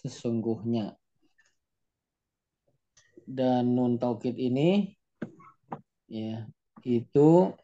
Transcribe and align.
sesungguhnya. 0.00 0.96
Dan 3.28 3.76
nun 3.76 4.00
taukid 4.00 4.34
ini 4.40 4.90
ya 6.10 6.48
itu 6.82 7.54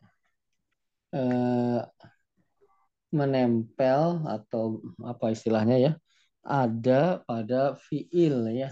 eh, 1.10 1.80
menempel 3.10 4.00
atau 4.26 4.84
apa 5.02 5.34
istilahnya 5.34 5.76
ya 5.80 5.92
ada 6.46 7.24
pada 7.26 7.74
fiil 7.74 8.46
ya 8.54 8.70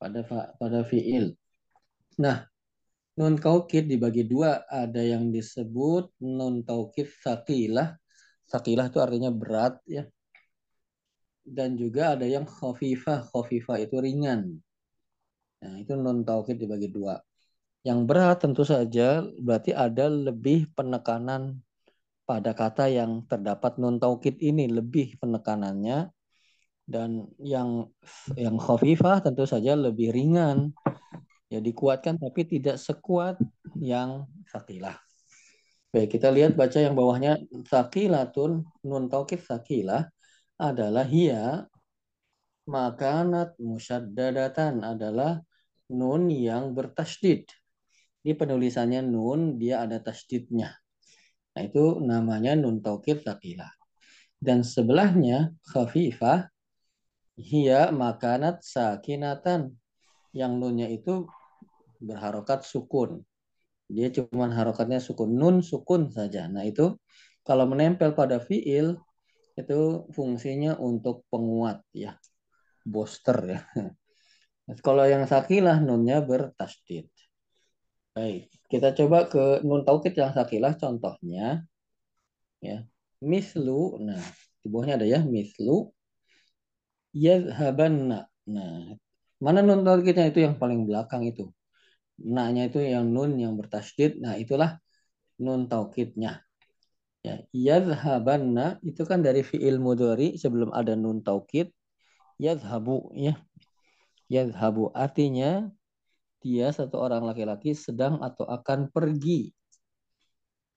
pada 0.00 0.20
pada 0.60 0.80
fiil. 0.84 1.32
Nah, 2.20 2.44
nun 3.16 3.36
taukid 3.40 3.88
dibagi 3.88 4.24
dua, 4.24 4.64
ada 4.68 5.00
yang 5.00 5.32
disebut 5.32 6.12
nun 6.20 6.64
taukid 6.64 7.08
sakilah. 7.24 7.96
Sakilah 8.46 8.86
itu 8.90 8.98
artinya 9.02 9.30
berat 9.32 9.80
ya. 9.88 10.06
Dan 11.46 11.78
juga 11.78 12.18
ada 12.18 12.26
yang 12.26 12.42
khafifah, 12.42 13.30
khafifah 13.30 13.78
itu 13.78 13.96
ringan. 14.02 14.58
Nah, 15.62 15.74
itu 15.78 15.94
nun 15.94 16.26
taukid 16.26 16.58
dibagi 16.58 16.90
dua. 16.90 17.22
Yang 17.86 18.00
berat 18.02 18.42
tentu 18.42 18.66
saja 18.66 19.22
berarti 19.38 19.70
ada 19.70 20.10
lebih 20.10 20.66
penekanan 20.74 21.62
pada 22.26 22.50
kata 22.50 22.90
yang 22.90 23.22
terdapat 23.30 23.78
nun 23.78 24.02
taukid 24.02 24.42
ini. 24.42 24.66
Lebih 24.66 25.22
penekanannya. 25.22 26.10
Dan 26.86 27.30
yang 27.38 27.90
yang 28.34 28.58
khafifah 28.58 29.22
tentu 29.22 29.46
saja 29.46 29.78
lebih 29.78 30.10
ringan. 30.10 30.74
Ya 31.46 31.62
dikuatkan 31.62 32.18
tapi 32.18 32.42
tidak 32.42 32.82
sekuat 32.82 33.38
yang 33.78 34.26
sakilah 34.50 34.98
baik 35.96 36.20
kita 36.20 36.28
lihat 36.28 36.52
baca 36.52 36.76
yang 36.76 36.92
bawahnya. 36.92 37.40
Sakilatun 37.64 38.68
nun 38.84 39.08
taukid 39.08 39.40
sakilah 39.40 40.04
adalah 40.56 41.04
hia 41.04 41.64
makanat 42.66 43.54
musyaddadatan 43.60 44.82
adalah 44.82 45.38
nun 45.92 46.32
yang 46.32 46.74
bertasdid 46.74 47.46
di 48.24 48.32
penulisannya 48.34 49.06
nun 49.06 49.60
dia 49.60 49.86
ada 49.86 50.02
tasdidnya 50.02 50.74
nah 51.54 51.62
itu 51.62 52.02
namanya 52.02 52.58
nun 52.58 52.82
taukid 52.82 53.22
sakilah 53.22 53.70
dan 54.42 54.66
sebelahnya 54.66 55.54
khafifah 55.70 56.50
Hiya 57.36 57.92
makanat 57.92 58.64
sakinatan. 58.64 59.76
Yang 60.32 60.52
nunnya 60.56 60.88
itu 60.88 61.28
berharokat 62.00 62.64
sukun. 62.64 63.24
Dia 63.88 64.08
cuma 64.12 64.48
harokatnya 64.48 65.00
sukun. 65.00 65.36
Nun 65.36 65.60
sukun 65.60 66.08
saja. 66.12 66.48
Nah 66.48 66.64
itu 66.64 66.96
kalau 67.44 67.68
menempel 67.68 68.16
pada 68.16 68.40
fiil 68.40 68.96
itu 69.56 70.06
fungsinya 70.12 70.76
untuk 70.76 71.24
penguat 71.32 71.80
ya. 71.96 72.20
Booster 72.84 73.38
ya. 73.44 73.60
Kalau 74.86 75.04
yang 75.08 75.24
sakilah 75.26 75.80
nunnya 75.82 76.22
bertasdid. 76.22 77.08
Baik, 78.16 78.48
kita 78.72 78.96
coba 78.96 79.28
ke 79.28 79.60
nun 79.66 79.84
taukid 79.84 80.16
yang 80.16 80.32
sakilah 80.32 80.72
contohnya 80.76 81.64
ya. 82.60 82.84
Mislu, 83.20 83.96
nah 84.06 84.20
di 84.60 84.68
bawahnya 84.68 85.00
ada 85.00 85.08
ya 85.08 85.20
mislu 85.24 85.88
yadhabanna. 87.16 88.28
Nah, 88.52 88.96
mana 89.40 89.60
nun 89.64 89.82
taukidnya 89.86 90.28
itu 90.30 90.44
yang 90.46 90.56
paling 90.60 90.84
belakang 90.88 91.24
itu. 91.24 91.52
Nah-nya 92.20 92.68
itu 92.68 92.80
yang 92.80 93.08
nun 93.12 93.36
yang 93.36 93.56
bertasydid. 93.60 94.20
Nah, 94.20 94.36
itulah 94.40 94.80
nun 95.40 95.68
taukidnya. 95.68 96.45
Ya, 97.26 97.42
yadhabanna 97.50 98.78
itu 98.86 99.02
kan 99.02 99.18
dari 99.26 99.42
fiil 99.42 99.82
mudhari 99.82 100.38
sebelum 100.38 100.70
ada 100.70 100.94
nun 100.94 101.26
taukid. 101.26 101.74
Yadhabu 102.38 103.10
ya. 103.18 103.34
Yadhabu 104.30 104.94
artinya 104.94 105.66
dia 106.38 106.70
satu 106.70 107.02
orang 107.02 107.26
laki-laki 107.26 107.74
sedang 107.74 108.22
atau 108.22 108.46
akan 108.46 108.94
pergi. 108.94 109.50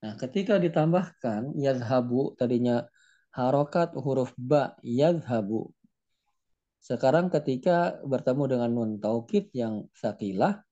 Nah, 0.01 0.17
ketika 0.17 0.57
ditambahkan 0.57 1.53
yadhabu 1.53 2.33
tadinya 2.33 2.89
harokat 3.29 3.93
huruf 3.93 4.33
ba 4.39 4.73
yadhabu 4.81 5.69
sekarang 6.79 7.29
ketika 7.29 8.01
bertemu 8.01 8.43
dengan 8.49 8.69
nun 8.73 8.91
taukid 8.97 9.53
yang 9.53 9.85
sakilah 9.93 10.65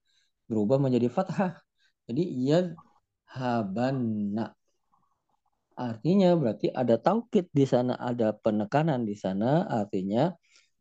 berubah 0.49 0.81
menjadi 0.81 1.13
fathah. 1.13 1.53
Jadi 2.09 2.23
habanna. 3.29 4.56
Artinya 5.77 6.33
berarti 6.33 6.73
ada 6.73 6.97
taukid 6.97 7.53
di 7.53 7.65
sana, 7.69 7.93
ada 8.01 8.33
penekanan 8.33 9.05
di 9.05 9.13
sana. 9.13 9.69
Artinya 9.69 10.33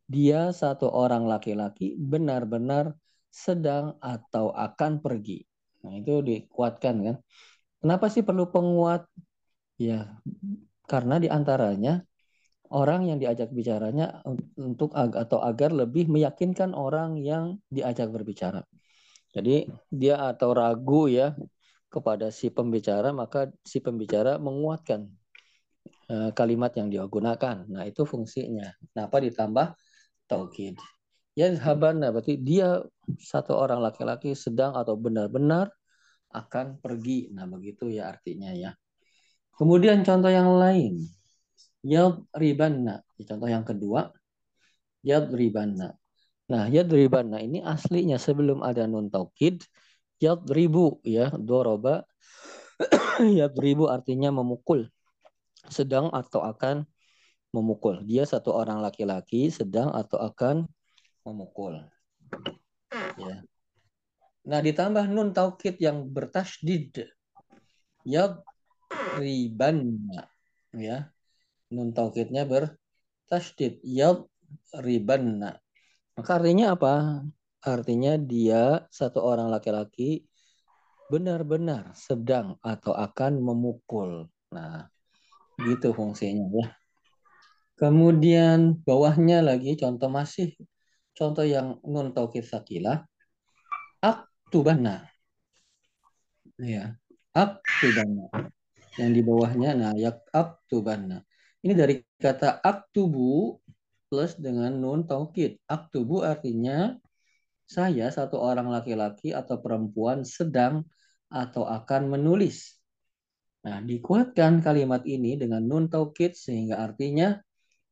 dia 0.08 0.48
satu 0.56 0.88
orang 0.88 1.28
laki-laki 1.28 2.00
benar-benar 2.00 2.96
sedang 3.28 4.00
atau 4.00 4.56
akan 4.56 5.04
pergi. 5.04 5.44
Nah 5.84 5.92
itu 6.00 6.24
dikuatkan 6.24 6.96
kan. 7.04 7.16
Kenapa 7.84 8.08
sih 8.08 8.24
perlu 8.24 8.48
penguat? 8.48 9.04
Ya 9.76 10.16
karena 10.88 11.20
di 11.20 11.28
antaranya 11.28 12.00
orang 12.72 13.12
yang 13.12 13.18
diajak 13.20 13.52
bicaranya 13.52 14.24
untuk 14.56 14.96
atau 14.96 15.38
agar 15.44 15.76
lebih 15.76 16.08
meyakinkan 16.08 16.72
orang 16.72 17.20
yang 17.20 17.60
diajak 17.68 18.08
berbicara. 18.08 18.64
Jadi 19.36 19.68
dia 19.92 20.16
atau 20.32 20.56
ragu 20.56 21.12
ya 21.12 21.36
kepada 21.86 22.34
si 22.34 22.50
pembicara 22.50 23.14
maka 23.14 23.48
si 23.62 23.78
pembicara 23.78 24.36
menguatkan 24.42 25.06
uh, 26.10 26.30
kalimat 26.34 26.74
yang 26.74 26.90
dia 26.90 27.04
gunakan. 27.06 27.66
Nah, 27.70 27.84
itu 27.86 28.02
fungsinya. 28.02 28.74
Kenapa 28.92 29.16
ditambah 29.22 29.66
taukid? 30.26 30.78
Ya 31.36 31.52
habana 31.52 32.08
berarti 32.10 32.40
dia 32.40 32.80
satu 33.20 33.52
orang 33.52 33.84
laki-laki 33.84 34.32
sedang 34.32 34.72
atau 34.72 34.96
benar-benar 34.96 35.68
akan 36.32 36.80
pergi. 36.80 37.28
Nah, 37.32 37.44
begitu 37.44 37.92
ya 37.92 38.08
artinya 38.08 38.50
ya. 38.56 38.72
Kemudian 39.56 40.04
contoh 40.04 40.32
yang 40.32 40.56
lain 40.56 41.04
yadribanna. 41.86 43.06
Contoh 43.22 43.48
yang 43.48 43.62
kedua, 43.62 44.10
yadribanna. 45.06 45.94
Nah, 46.50 46.64
yadribanna 46.70 47.38
ini 47.42 47.62
aslinya 47.62 48.18
sebelum 48.18 48.62
ada 48.62 48.86
nun 48.90 49.10
taukid, 49.10 49.62
yadribu 50.22 51.00
ya, 51.02 51.30
doroba. 51.34 52.04
yadribu 53.38 53.88
artinya 53.88 54.30
memukul. 54.34 54.88
Sedang 55.66 56.12
atau 56.12 56.44
akan 56.44 56.86
memukul. 57.50 58.04
Dia 58.04 58.24
satu 58.28 58.52
orang 58.54 58.84
laki-laki 58.84 59.48
sedang 59.50 59.90
atau 59.94 60.20
akan 60.20 60.68
memukul. 61.24 61.80
Ya. 63.16 63.42
Nah, 64.46 64.60
ditambah 64.62 65.10
nun 65.10 65.34
taukid 65.34 65.80
yang 65.82 66.06
bertasdid. 66.06 67.10
Yadribanna. 68.06 68.44
Ya 70.76 71.10
nun 71.70 71.90
taukidnya 71.90 72.46
bertasdid 72.46 73.82
yad 73.82 74.26
ribanna. 74.70 75.58
Maka 76.14 76.30
artinya 76.38 76.78
apa? 76.78 77.22
Artinya 77.66 78.14
dia 78.14 78.86
satu 78.94 79.18
orang 79.26 79.50
laki-laki 79.50 80.22
benar-benar 81.10 81.90
sedang 81.98 82.54
atau 82.62 82.94
akan 82.94 83.42
memukul. 83.42 84.30
Nah, 84.54 84.86
gitu 85.58 85.90
fungsinya 85.90 86.46
ya. 86.62 86.66
Kemudian 87.76 88.80
bawahnya 88.86 89.42
lagi 89.42 89.74
contoh 89.76 90.08
masih 90.08 90.54
contoh 91.12 91.44
yang 91.44 91.76
nun 91.84 92.14
taukid 92.14 92.46
sakilah 92.46 93.04
aktubana. 94.00 95.10
Ya, 96.56 96.96
aktubana. 97.34 98.32
Yang 98.96 99.10
di 99.12 99.22
bawahnya 99.26 99.70
nah 99.76 99.92
yak 99.92 100.24
aktubana. 100.32 101.20
Ini 101.60 101.74
dari 101.76 102.00
kata 102.16 102.64
aktubu 102.64 103.60
plus 104.08 104.38
dengan 104.40 104.72
nun 104.72 105.04
taukid. 105.04 105.60
Aktubu 105.68 106.24
artinya 106.24 106.96
saya 107.66 108.08
satu 108.14 108.38
orang 108.38 108.70
laki-laki 108.70 109.34
atau 109.34 109.58
perempuan 109.58 110.22
sedang 110.22 110.86
atau 111.26 111.66
akan 111.66 112.14
menulis. 112.14 112.78
Nah, 113.66 113.82
dikuatkan 113.82 114.62
kalimat 114.62 115.02
ini 115.02 115.34
dengan 115.34 115.66
nun 115.66 115.90
taukid 115.90 116.38
sehingga 116.38 116.78
artinya 116.78 117.34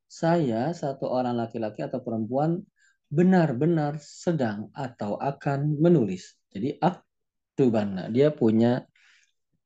saya 0.06 0.70
satu 0.70 1.10
orang 1.10 1.34
laki-laki 1.34 1.82
atau 1.82 1.98
perempuan 1.98 2.62
benar-benar 3.10 3.98
sedang 3.98 4.70
atau 4.70 5.18
akan 5.18 5.82
menulis. 5.82 6.38
Jadi 6.54 6.78
aktubana 6.78 8.06
dia 8.06 8.30
punya 8.30 8.86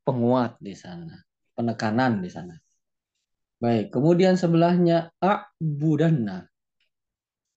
penguat 0.09 0.57
di 0.57 0.73
sana, 0.73 1.21
penekanan 1.53 2.25
di 2.25 2.33
sana. 2.33 2.57
Baik, 3.61 3.93
kemudian 3.93 4.41
sebelahnya 4.41 5.13
a'budanna. 5.21 6.49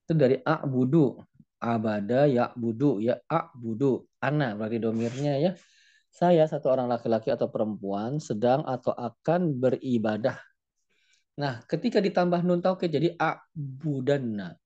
Itu 0.04 0.14
dari 0.18 0.36
a'budu. 0.44 1.24
Abada 1.62 2.26
ya'budu, 2.26 2.98
ya 3.06 3.22
a'budu. 3.30 4.10
Ana 4.18 4.58
berarti 4.58 4.82
domirnya 4.82 5.38
ya. 5.38 5.52
Saya 6.10 6.50
satu 6.50 6.74
orang 6.74 6.90
laki-laki 6.90 7.30
atau 7.30 7.48
perempuan 7.54 8.18
sedang 8.18 8.66
atau 8.66 8.92
akan 8.92 9.62
beribadah. 9.62 10.42
Nah, 11.38 11.62
ketika 11.70 12.02
ditambah 12.02 12.42
nun 12.44 12.60
taukid 12.60 12.92
jadi 12.92 13.14
a'budanna. 13.16 14.58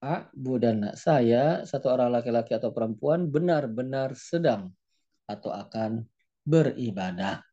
A'budana. 0.00 0.96
Saya, 0.96 1.68
satu 1.68 1.92
orang 1.92 2.16
laki-laki 2.16 2.56
atau 2.56 2.72
perempuan, 2.72 3.28
benar-benar 3.28 4.16
sedang 4.16 4.72
atau 5.28 5.52
akan 5.52 6.08
beribadah. 6.48 7.44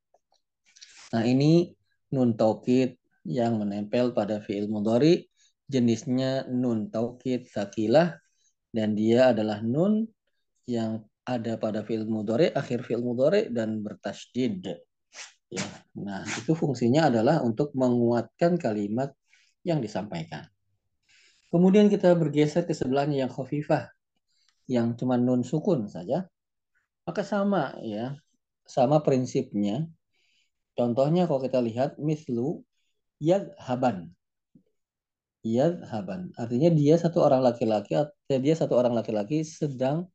Nah, 1.12 1.24
ini 1.28 1.76
nun 2.16 2.40
taukid 2.40 2.96
yang 3.28 3.60
menempel 3.60 4.16
pada 4.16 4.40
fiil 4.40 4.72
mudhari 4.72 5.28
jenisnya 5.68 6.48
nun 6.48 6.88
taukid 6.88 7.52
sakilah 7.52 8.16
dan 8.78 8.94
dia 8.94 9.34
adalah 9.34 9.66
nun 9.66 10.06
yang 10.70 11.02
ada 11.26 11.58
pada 11.58 11.82
fiil 11.82 12.06
mudhari 12.06 12.54
akhir 12.54 12.86
fiil 12.86 13.02
mudhari 13.02 13.50
dan 13.50 13.82
bertasydid. 13.82 14.78
Ya. 15.50 15.66
Nah, 15.98 16.22
itu 16.38 16.54
fungsinya 16.54 17.10
adalah 17.10 17.42
untuk 17.42 17.74
menguatkan 17.74 18.62
kalimat 18.62 19.18
yang 19.66 19.82
disampaikan. 19.82 20.46
Kemudian 21.50 21.90
kita 21.90 22.14
bergeser 22.14 22.70
ke 22.70 22.76
sebelahnya 22.78 23.26
yang 23.26 23.32
khafifah, 23.32 23.90
yang 24.70 24.94
cuma 24.94 25.18
nun 25.18 25.42
sukun 25.42 25.90
saja. 25.90 26.30
Maka 27.08 27.24
sama 27.24 27.80
ya, 27.82 28.14
sama 28.68 29.02
prinsipnya. 29.02 29.88
Contohnya 30.76 31.26
kalau 31.26 31.42
kita 31.42 31.64
lihat 31.64 31.96
mislu 31.98 32.62
yadhaban. 33.18 34.14
Yadhaban. 35.46 36.34
Artinya 36.38 36.70
dia 36.74 36.96
satu 36.98 37.22
orang 37.24 37.42
laki-laki, 37.46 37.94
dia 38.28 38.56
satu 38.58 38.74
orang 38.78 38.94
laki-laki 38.98 39.46
sedang 39.46 40.10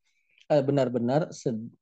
eh, 0.50 0.62
benar-benar 0.62 1.30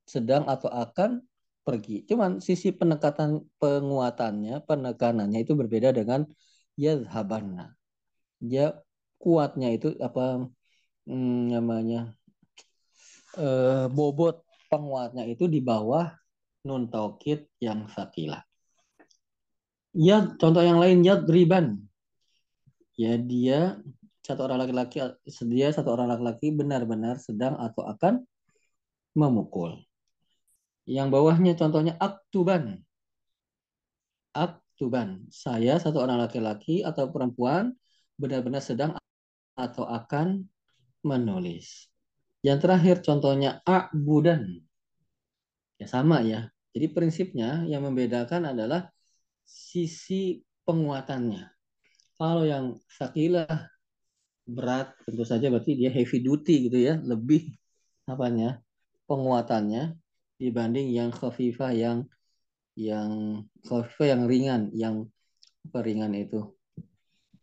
sedang 0.07 0.47
atau 0.47 0.71
akan 0.71 1.25
pergi. 1.67 2.07
Cuman 2.09 2.41
sisi 2.41 2.73
penekatan 2.73 3.45
penguatannya, 3.61 4.65
penekanannya 4.65 5.39
itu 5.45 5.53
berbeda 5.57 5.93
dengan 5.93 6.25
yadhabanna. 6.79 7.77
Dia 8.41 8.81
kuatnya 9.21 9.69
itu 9.77 9.93
apa 10.01 10.49
hmm, 11.05 11.41
namanya 11.53 12.17
eh, 13.37 13.87
bobot 13.91 14.47
penguatnya 14.71 15.27
itu 15.27 15.51
di 15.51 15.61
bawah 15.61 16.09
nun 16.65 16.89
taukid 16.93 17.49
yang 17.59 17.89
sakilah. 17.91 18.45
Ya, 19.91 20.23
contoh 20.39 20.63
yang 20.63 20.79
lain 20.79 21.03
ya 21.03 21.19
riban. 21.19 21.90
Ya, 22.99 23.19
dia 23.19 23.79
satu 24.21 24.47
orang 24.47 24.63
laki-laki 24.63 25.03
dia 25.51 25.69
satu 25.75 25.91
orang 25.97 26.07
laki-laki 26.13 26.55
benar-benar 26.55 27.19
sedang 27.19 27.59
atau 27.59 27.83
akan 27.89 28.23
memukul. 29.17 29.83
Yang 30.87 31.09
bawahnya 31.11 31.53
contohnya 31.59 31.95
aktuban. 31.99 32.83
Aktuban. 34.35 35.27
Saya 35.31 35.79
satu 35.83 36.03
orang 36.03 36.23
laki-laki 36.23 36.87
atau 36.87 37.11
perempuan 37.11 37.75
benar-benar 38.21 38.63
sedang 38.63 38.95
atau 39.59 39.85
akan 39.85 40.47
menulis. 41.03 41.91
Yang 42.41 42.59
terakhir 42.65 42.97
contohnya 43.05 43.61
a'budan. 43.69 44.65
Ya 45.77 45.87
sama 45.89 46.25
ya. 46.25 46.49
Jadi 46.71 46.87
prinsipnya 46.93 47.67
yang 47.67 47.83
membedakan 47.83 48.55
adalah 48.55 48.89
sisi 49.43 50.39
penguatannya. 50.63 51.60
Kalau 52.21 52.45
yang 52.45 52.77
sakilah 52.85 53.49
berat 54.45 54.93
tentu 55.09 55.25
saja 55.25 55.49
berarti 55.49 55.73
dia 55.73 55.89
heavy 55.89 56.21
duty 56.21 56.69
gitu 56.69 56.77
ya, 56.77 57.01
lebih 57.01 57.57
apanya? 58.05 58.61
penguatannya 59.11 59.99
dibanding 60.39 60.95
yang 60.95 61.11
khafifah 61.11 61.75
yang 61.75 62.07
yang 62.79 63.43
khafifah 63.67 64.07
yang 64.15 64.23
ringan, 64.31 64.63
yang 64.71 65.11
peringan 65.75 66.15
itu. 66.15 66.55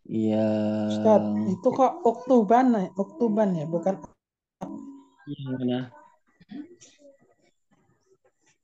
Iya. 0.08 0.48
Ustaz, 0.88 1.28
itu 1.52 1.68
kok 1.68 1.94
Oktoban 2.08 2.72
ya? 2.72 2.88
Oktoban 2.96 3.50
ya, 3.60 3.68
bukan 3.68 4.00
Yang 5.28 5.44
mana? 5.44 5.80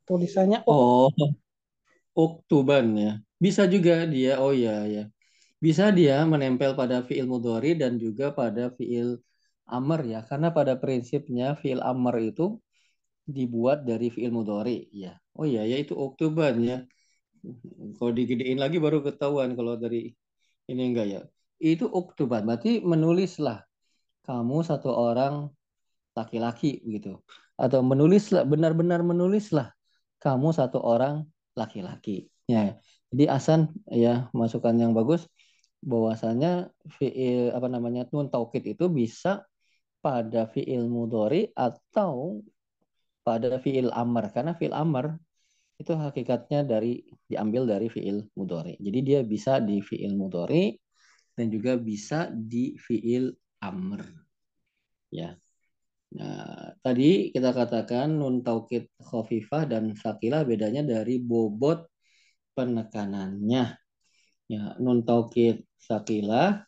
Tulisannya 0.08 0.64
Oh, 0.64 1.12
Oktoban 2.16 2.96
ya. 2.96 3.12
Bisa 3.36 3.68
juga 3.68 4.08
dia. 4.08 4.40
Oh 4.40 4.56
ya 4.56 4.88
ya. 4.88 5.12
Bisa 5.64 5.86
dia 5.96 6.16
menempel 6.28 6.72
pada 6.76 6.98
fiil 7.08 7.26
mudhari 7.34 7.72
dan 7.82 7.96
juga 7.96 8.26
pada 8.36 8.64
fiil 8.78 9.24
amr 9.78 10.00
ya. 10.14 10.20
Karena 10.30 10.52
pada 10.58 10.74
prinsipnya 10.76 11.56
fiil 11.62 11.80
amr 11.80 12.16
itu 12.20 12.46
dibuat 13.24 13.88
dari 13.90 14.12
fiil 14.12 14.32
mudhari 14.38 14.92
ya. 14.92 15.16
Oh 15.40 15.48
ya 15.48 15.64
ya 15.64 15.78
itu 15.80 15.94
Oktoban 15.96 16.56
ya. 16.60 16.78
Kalau 17.98 18.12
digedein 18.12 18.60
lagi 18.60 18.78
baru 18.80 19.00
ketahuan 19.08 19.56
kalau 19.56 19.80
dari 19.80 20.12
ini 20.72 20.82
enggak 20.92 21.08
ya 21.12 21.22
itu 21.64 21.88
uktuban 21.88 22.44
berarti 22.44 22.84
menulislah 22.84 23.64
kamu 24.28 24.68
satu 24.68 24.92
orang 24.92 25.48
laki-laki 26.12 26.84
gitu 26.84 27.24
atau 27.56 27.80
menulislah 27.80 28.44
benar-benar 28.44 29.00
menulislah 29.00 29.72
kamu 30.20 30.52
satu 30.52 30.84
orang 30.84 31.24
laki-laki 31.56 32.28
ya 32.52 32.76
jadi 33.16 33.32
Asan 33.32 33.72
ya 33.88 34.28
masukan 34.36 34.76
yang 34.76 34.92
bagus 34.92 35.24
bahwasanya 35.84 36.72
fiil 36.98 37.52
apa 37.52 37.68
namanya 37.68 38.08
nun 38.12 38.32
taukid 38.32 38.64
itu 38.64 38.88
bisa 38.88 39.44
pada 40.04 40.48
fiil 40.48 40.88
mudori 40.88 41.52
atau 41.56 42.40
pada 43.24 43.60
fiil 43.60 43.92
amr 43.92 44.32
karena 44.36 44.52
fiil 44.56 44.76
amr 44.76 45.16
itu 45.80 45.92
hakikatnya 45.96 46.64
dari 46.64 47.04
diambil 47.28 47.68
dari 47.68 47.88
fiil 47.92 48.28
mudori 48.36 48.80
jadi 48.80 49.00
dia 49.04 49.20
bisa 49.24 49.60
di 49.60 49.84
fiil 49.84 50.16
mudori 50.16 50.76
dan 51.34 51.50
juga 51.50 51.78
bisa 51.78 52.30
di 52.30 52.78
fiil 52.78 53.34
amr. 53.62 54.02
Ya. 55.10 55.38
Nah, 56.14 56.78
tadi 56.86 57.34
kita 57.34 57.50
katakan 57.58 58.14
nun 58.14 58.46
taukid 58.46 58.86
khafifah 59.02 59.66
dan 59.66 59.98
sakilah 59.98 60.46
bedanya 60.46 60.86
dari 60.86 61.18
bobot 61.18 61.90
penekanannya. 62.54 63.83
Ya, 64.54 64.78
nun 64.78 65.02
taukid 65.02 65.66
sakilah 65.82 66.62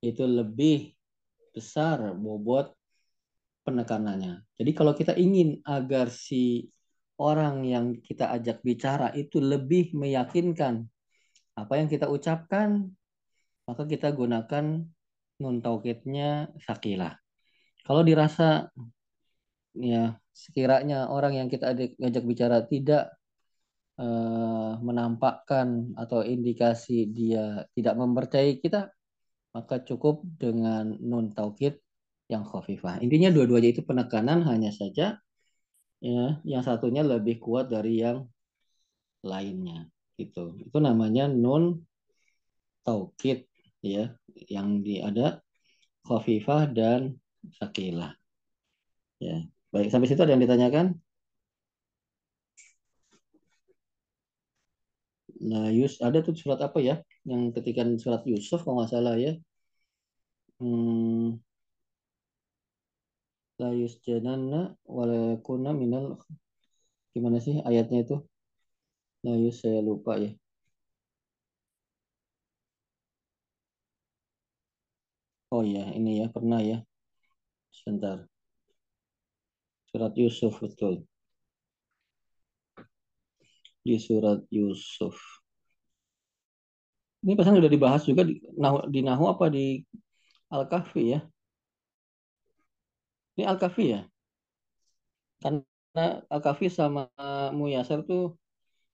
itu 0.00 0.24
lebih 0.24 0.96
besar 1.52 2.16
bobot 2.16 2.72
penekanannya. 3.68 4.40
Jadi 4.56 4.70
kalau 4.72 4.96
kita 4.96 5.12
ingin 5.12 5.60
agar 5.68 6.08
si 6.08 6.72
orang 7.20 7.68
yang 7.68 8.00
kita 8.00 8.32
ajak 8.32 8.64
bicara 8.64 9.12
itu 9.12 9.36
lebih 9.36 9.92
meyakinkan 9.92 10.88
apa 11.56 11.72
yang 11.76 11.88
kita 11.92 12.08
ucapkan, 12.08 12.88
maka 13.68 13.84
kita 13.84 14.12
gunakan 14.16 14.84
nun 15.36 15.56
taukidnya 15.60 16.48
sakilah. 16.64 17.20
Kalau 17.84 18.00
dirasa 18.00 18.72
ya 19.76 20.16
sekiranya 20.32 21.12
orang 21.12 21.36
yang 21.36 21.48
kita 21.52 21.76
ajak 22.00 22.24
bicara 22.24 22.64
tidak 22.64 23.15
uh, 24.00 24.78
menampakkan 24.80 25.96
atau 25.96 26.20
indikasi 26.24 27.08
dia 27.10 27.64
tidak 27.72 27.94
mempercayai 27.96 28.60
kita, 28.60 28.92
maka 29.56 29.80
cukup 29.84 30.24
dengan 30.24 30.96
nun 31.00 31.32
taukid 31.32 31.80
yang 32.28 32.44
khafifah. 32.44 33.00
Intinya 33.00 33.32
dua-duanya 33.32 33.72
itu 33.72 33.82
penekanan 33.86 34.44
hanya 34.44 34.74
saja 34.74 35.20
ya 35.96 36.38
yang 36.44 36.60
satunya 36.60 37.00
lebih 37.00 37.40
kuat 37.40 37.72
dari 37.72 38.04
yang 38.04 38.28
lainnya 39.24 39.88
gitu. 40.20 40.56
Itu 40.60 40.78
namanya 40.82 41.30
nun 41.30 41.86
taukid 42.84 43.48
ya 43.80 44.12
yang 44.50 44.84
di 44.84 45.00
ada 45.00 45.40
khafifah 46.06 46.70
dan 46.70 47.16
sakilah. 47.56 48.14
Ya. 49.22 49.46
Baik, 49.72 49.90
sampai 49.90 50.08
situ 50.08 50.22
ada 50.22 50.32
yang 50.36 50.44
ditanyakan? 50.44 51.00
Nah, 55.50 55.66
Yus 55.78 55.94
ada 56.06 56.18
tuh 56.26 56.34
surat 56.40 56.60
apa 56.66 56.78
ya? 56.88 56.94
Yang 57.30 57.42
ketika 57.56 57.80
surat 58.02 58.22
Yusuf 58.30 58.58
kalau 58.64 58.76
nggak 58.78 58.92
salah 58.94 59.14
ya. 59.24 59.32
Hmm, 60.58 61.38
la 63.60 63.68
yusjananna 63.80 64.60
walakuna 64.96 65.70
minal 65.80 66.06
gimana 67.12 67.38
sih 67.44 67.56
ayatnya 67.68 67.98
itu? 68.04 68.14
La 69.24 69.32
yus 69.42 69.56
saya 69.60 69.80
lupa 69.88 70.12
ya. 70.22 70.30
Oh 75.54 75.62
iya, 75.70 75.84
ini 75.98 76.10
ya 76.20 76.26
pernah 76.34 76.60
ya. 76.70 76.76
Sebentar. 77.78 78.18
Surat 79.90 80.14
Yusuf 80.16 80.60
betul. 80.62 80.94
Di 83.84 83.96
surat 84.04 84.40
Yusuf. 84.52 85.35
Ini 87.26 87.34
pesan 87.34 87.58
sudah 87.58 87.72
dibahas 87.74 88.02
juga 88.06 88.22
di 88.22 88.38
Nahu, 88.54 88.86
di 88.94 89.00
Nahu 89.02 89.24
apa 89.26 89.50
di 89.50 89.82
Al-Kahfi 90.54 91.02
ya? 91.10 91.20
Ini 93.34 93.44
Al-Kahfi 93.50 93.84
ya? 93.90 94.00
Karena 95.42 96.04
Al-Kahfi 96.30 96.70
sama 96.70 97.10
Muyasar 97.50 98.06
tuh 98.06 98.38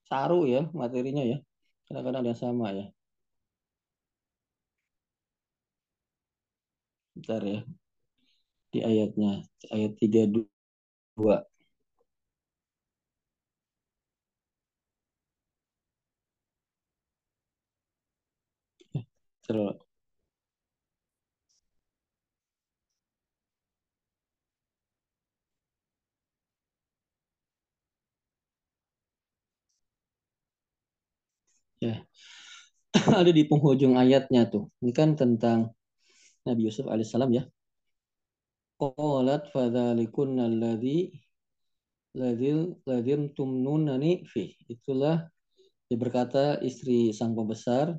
saru 0.08 0.48
ya 0.48 0.64
materinya 0.72 1.20
ya. 1.20 1.38
Kadang-kadang 1.84 2.20
ada 2.24 2.30
yang 2.32 2.40
sama 2.40 2.66
ya. 2.72 2.86
Bentar 7.12 7.42
ya. 7.44 7.60
di 8.72 8.80
ayatnya 8.80 9.44
ayat 9.68 9.92
32 10.00 10.48
Terus 19.46 19.76
ya. 31.82 31.94
Ada 33.20 33.30
di 33.34 33.42
penghujung 33.50 33.98
ayatnya 33.98 34.46
tuh. 34.46 34.70
Ini 34.84 34.92
kan 34.94 35.18
tentang 35.18 35.74
Nabi 36.46 36.60
Yusuf 36.70 36.86
alaihissalam 36.86 37.30
ya. 37.34 37.42
Qalat 38.78 39.50
fadzalikunna 39.50 40.46
alladzi 40.50 41.10
ladzil 42.18 42.76
ladzim 42.84 43.32
tumnunani 43.32 44.26
fi 44.28 44.52
itulah 44.68 45.24
dia 45.88 45.96
berkata 45.96 46.60
istri 46.60 47.14
sang 47.16 47.32
pembesar 47.32 47.96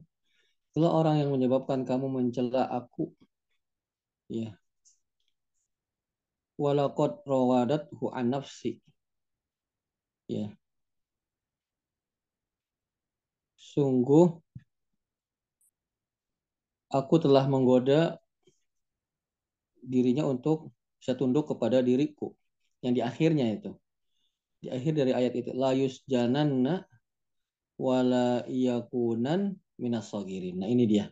itulah 0.73 0.89
orang 0.89 1.21
yang 1.21 1.29
menyebabkan 1.29 1.85
kamu 1.85 2.09
mencela 2.09 2.65
aku. 2.65 3.13
Ya. 4.25 4.57
Walaqad 6.57 7.21
rawadathu 7.29 8.09
an 8.09 8.33
nafsi. 8.33 8.81
Ya. 10.25 10.49
Sungguh 13.53 14.41
aku 16.89 17.15
telah 17.21 17.45
menggoda 17.45 18.17
dirinya 19.77 20.25
untuk 20.25 20.73
bisa 20.97 21.13
tunduk 21.13 21.53
kepada 21.53 21.85
diriku. 21.85 22.33
Yang 22.81 22.93
di 22.97 23.01
akhirnya 23.05 23.45
itu. 23.53 23.77
Di 24.57 24.73
akhir 24.73 24.97
dari 24.97 25.13
ayat 25.13 25.37
itu 25.37 25.53
layus 25.53 26.01
jananna 26.09 26.81
wala 27.77 28.41
yakunan 28.49 29.53
minas 29.81 30.13
nah 30.13 30.69
ini 30.69 30.85
dia. 30.85 31.09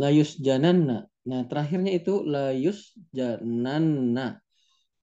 Layus 0.00 0.40
jananna 0.40 1.04
nah 1.20 1.44
terakhirnya 1.44 2.00
itu 2.00 2.24
layus 2.24 2.96
jananna 3.12 4.40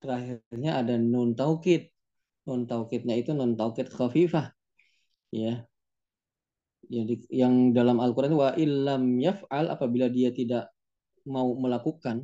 terakhirnya 0.01 0.81
ada 0.81 0.97
nun 0.97 1.37
taukid. 1.37 1.93
Nun 2.47 2.65
taukidnya 2.65 3.19
itu 3.19 3.35
nun 3.35 3.59
taukid 3.59 3.91
khafifah. 3.91 4.55
Ya. 5.33 5.67
Jadi 6.87 7.27
yang 7.27 7.75
dalam 7.75 7.99
Al-Quran 7.99 8.39
wa 8.39 8.55
illam 8.55 9.19
yaf'al 9.19 9.67
apabila 9.67 10.07
dia 10.07 10.31
tidak 10.31 10.71
mau 11.27 11.51
melakukan 11.59 12.23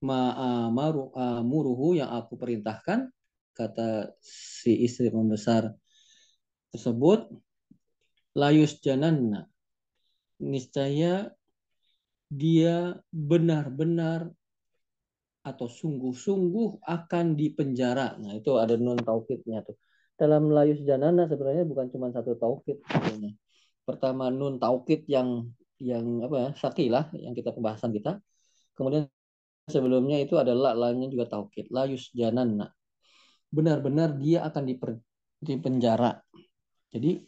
ma'amuruhu 0.00 2.00
yang 2.00 2.08
aku 2.08 2.40
perintahkan 2.40 3.12
kata 3.52 4.16
si 4.24 4.88
istri 4.88 5.12
membesar 5.12 5.76
tersebut 6.72 7.28
layus 8.32 8.80
jananna 8.80 9.51
niscaya 10.42 11.30
dia 12.32 12.98
benar-benar 13.08 14.28
atau 15.42 15.66
sungguh-sungguh 15.66 16.86
akan 16.86 17.34
dipenjara. 17.34 18.18
Nah, 18.18 18.38
itu 18.38 18.50
ada 18.58 18.78
non 18.78 18.98
taukidnya 18.98 19.62
tuh. 19.66 19.74
Dalam 20.14 20.50
layus 20.54 20.78
janana 20.86 21.26
sebenarnya 21.26 21.66
bukan 21.66 21.90
cuma 21.90 22.10
satu 22.14 22.38
taukid 22.38 22.78
sebenarnya. 22.86 23.34
Pertama 23.82 24.30
nun 24.30 24.58
taukid 24.62 25.02
yang 25.10 25.50
yang 25.82 26.22
apa 26.22 26.36
ya 26.38 26.48
sakilah 26.54 27.10
yang 27.18 27.34
kita 27.34 27.50
pembahasan 27.50 27.90
kita. 27.90 28.22
Kemudian 28.78 29.10
sebelumnya 29.66 30.18
itu 30.22 30.38
adalah 30.38 30.74
lainnya 30.74 31.10
juga 31.10 31.26
taukid 31.38 31.70
layus 31.70 32.10
jananna 32.14 32.70
benar-benar 33.52 34.16
dia 34.16 34.48
akan 34.48 34.64
diper, 34.64 34.90
di 35.36 35.54
penjara 35.60 36.16
jadi 36.88 37.20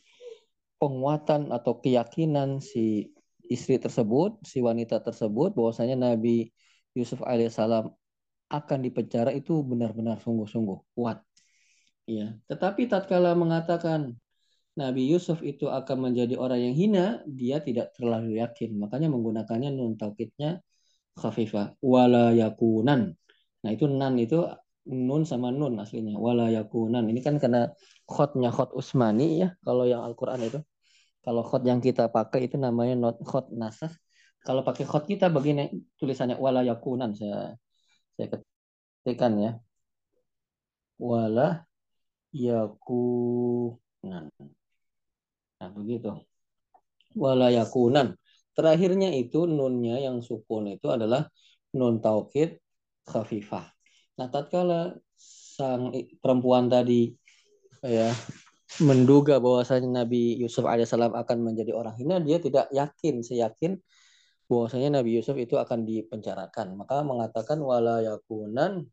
penguatan 0.85 1.49
atau 1.49 1.81
keyakinan 1.81 2.61
si 2.61 3.09
istri 3.49 3.81
tersebut 3.81 4.37
si 4.45 4.61
wanita 4.61 5.01
tersebut 5.01 5.57
bahwasanya 5.57 5.97
Nabi 5.97 6.53
Yusuf 6.93 7.25
alaihissalam 7.25 7.89
akan 8.53 8.79
dipenjara 8.85 9.33
itu 9.33 9.65
benar-benar 9.65 10.21
sungguh-sungguh 10.21 10.79
kuat 10.93 11.25
ya 12.05 12.37
tetapi 12.53 12.85
tatkala 12.93 13.33
mengatakan 13.33 14.21
Nabi 14.75 15.07
Yusuf 15.07 15.39
itu 15.47 15.71
akan 15.71 16.11
menjadi 16.11 16.35
orang 16.35 16.59
yang 16.59 16.75
hina, 16.75 17.05
dia 17.31 17.63
tidak 17.63 17.95
terlalu 17.95 18.43
yakin. 18.43 18.75
Makanya 18.75 19.07
menggunakannya 19.07 19.71
nun 19.71 19.95
taukidnya 19.95 20.59
khafifah. 21.15 21.79
Wala 21.79 22.35
yakunan. 22.35 23.15
Nah 23.63 23.71
itu 23.71 23.87
nan 23.87 24.19
itu 24.19 24.51
nun 24.91 25.23
sama 25.31 25.55
nun 25.55 25.79
aslinya. 25.79 26.19
Wala 26.19 26.51
yakunan. 26.51 27.07
Ini 27.07 27.21
kan 27.23 27.39
karena 27.39 27.71
khotnya 28.11 28.51
khot 28.51 28.75
Usmani 28.75 29.47
ya. 29.47 29.49
Kalau 29.63 29.87
yang 29.87 30.03
Al-Quran 30.03 30.43
itu. 30.43 30.59
Kalau 31.25 31.43
khot 31.49 31.63
yang 31.65 31.81
kita 31.81 32.13
pakai 32.13 32.47
itu 32.47 32.57
namanya 32.61 32.95
not 32.95 33.17
khot 33.25 33.49
nasah. 33.51 33.93
Kalau 34.45 34.61
pakai 34.61 34.85
khot 34.85 35.09
kita 35.09 35.33
begini 35.33 35.73
tulisannya 35.97 36.37
wala 36.37 36.61
yakunan. 36.61 37.17
Saya, 37.17 37.57
saya 38.15 38.27
ketikkan 38.29 39.33
ya. 39.41 39.53
Wala 41.01 41.65
yakunan. 42.37 44.29
Nah, 45.65 45.71
begitu. 45.73 46.13
Walayakunan. 47.17 48.19
Terakhirnya 48.55 49.11
itu 49.17 49.49
nunnya 49.49 49.99
yang 49.99 50.21
sukun 50.21 50.77
itu 50.77 50.93
adalah 50.93 51.27
nun 51.73 52.05
taukid 52.05 52.61
khafifah. 53.09 53.67
Nah, 54.21 54.29
tatkala 54.31 55.01
sang 55.17 55.91
perempuan 56.21 56.69
tadi 56.69 57.17
ya 57.81 58.13
menduga 58.83 59.39
bahwasanya 59.39 60.03
Nabi 60.03 60.39
Yusuf 60.41 60.67
alaihissalam 60.67 61.15
akan 61.15 61.39
menjadi 61.45 61.71
orang 61.77 61.95
hina, 61.95 62.19
dia 62.19 62.43
tidak 62.43 62.67
yakin, 62.75 63.23
seyakin 63.23 63.79
bahwasanya 64.51 65.01
Nabi 65.01 65.19
Yusuf 65.21 65.39
itu 65.39 65.55
akan 65.55 65.87
dipenjarakan. 65.87 66.75
Maka 66.75 67.07
mengatakan 67.07 67.63
walayakunan 67.63 68.87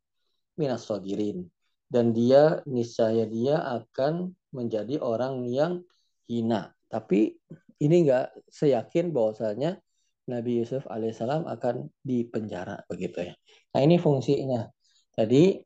minas 0.60 0.86
sogirin. 0.86 1.50
Dan 1.92 2.16
dia 2.16 2.64
niscaya 2.70 3.28
dia 3.28 3.60
akan 3.60 4.32
menjadi 4.56 5.02
orang 5.04 5.44
yang 5.52 5.84
hina. 6.30 6.72
Tapi 6.88 7.36
ini 7.84 7.96
enggak 8.08 8.32
seyakin 8.48 9.12
bahwasanya 9.12 9.82
Nabi 10.30 10.64
Yusuf 10.64 10.88
alaihissalam 10.88 11.50
akan 11.50 11.92
dipenjara 12.06 12.88
begitu 12.88 13.28
ya. 13.28 13.34
Nah 13.76 13.82
ini 13.84 14.00
fungsinya. 14.00 14.72
Jadi 15.12 15.60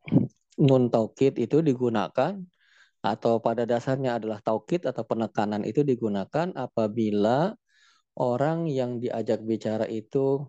nun 0.66 0.90
taukid 0.90 1.38
itu 1.38 1.62
digunakan 1.62 2.34
atau 3.06 3.38
pada 3.38 3.70
dasarnya 3.70 4.18
adalah 4.18 4.42
taukid 4.42 4.90
atau 4.90 5.06
penekanan 5.06 5.62
itu 5.62 5.86
digunakan 5.86 6.50
apabila 6.58 7.54
orang 8.18 8.66
yang 8.66 8.98
diajak 8.98 9.46
bicara 9.46 9.86
itu 9.86 10.42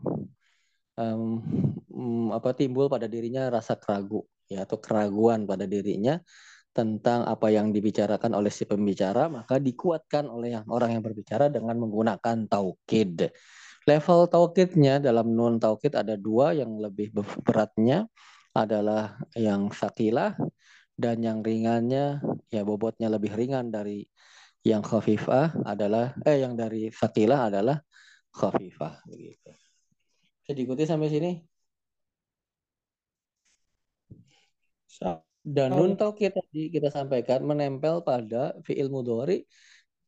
um, 0.96 1.44
apa 2.32 2.56
timbul 2.56 2.88
pada 2.88 3.04
dirinya 3.04 3.52
rasa 3.52 3.76
keragu 3.76 4.24
ya 4.48 4.64
atau 4.64 4.80
keraguan 4.80 5.44
pada 5.44 5.68
dirinya 5.68 6.16
tentang 6.72 7.24
apa 7.24 7.48
yang 7.48 7.72
dibicarakan 7.72 8.36
oleh 8.36 8.52
si 8.52 8.68
pembicara, 8.68 9.32
maka 9.32 9.56
dikuatkan 9.56 10.28
oleh 10.28 10.60
yang 10.60 10.68
orang 10.68 11.00
yang 11.00 11.00
berbicara 11.00 11.48
dengan 11.48 11.80
menggunakan 11.80 12.44
taukid. 12.52 13.32
Level 13.88 14.20
taukidnya 14.28 15.00
dalam 15.00 15.32
nun 15.32 15.56
taukid 15.56 15.96
ada 15.96 16.20
dua 16.20 16.52
yang 16.52 16.76
lebih 16.76 17.16
beratnya 17.48 18.04
adalah 18.52 19.16
yang 19.32 19.72
sakilah 19.72 20.36
dan 20.96 21.20
yang 21.20 21.44
ringannya 21.44 22.24
ya 22.48 22.64
bobotnya 22.64 23.12
lebih 23.12 23.36
ringan 23.36 23.68
dari 23.68 24.08
yang 24.64 24.80
khafifah 24.80 25.52
adalah 25.62 26.16
eh 26.24 26.42
yang 26.42 26.56
dari 26.56 26.88
sakilah 26.90 27.52
adalah 27.52 27.78
khafifah 28.32 29.04
begitu. 29.06 29.52
Bisa 30.42 30.52
diikuti 30.56 30.82
sampai 30.88 31.08
sini? 31.12 31.32
Dan 35.46 35.78
nun 35.78 35.94
taukid 35.94 36.34
tadi 36.34 36.72
kita 36.74 36.90
sampaikan 36.90 37.44
menempel 37.46 38.02
pada 38.02 38.56
fiil 38.66 38.90
mudhari 38.90 39.46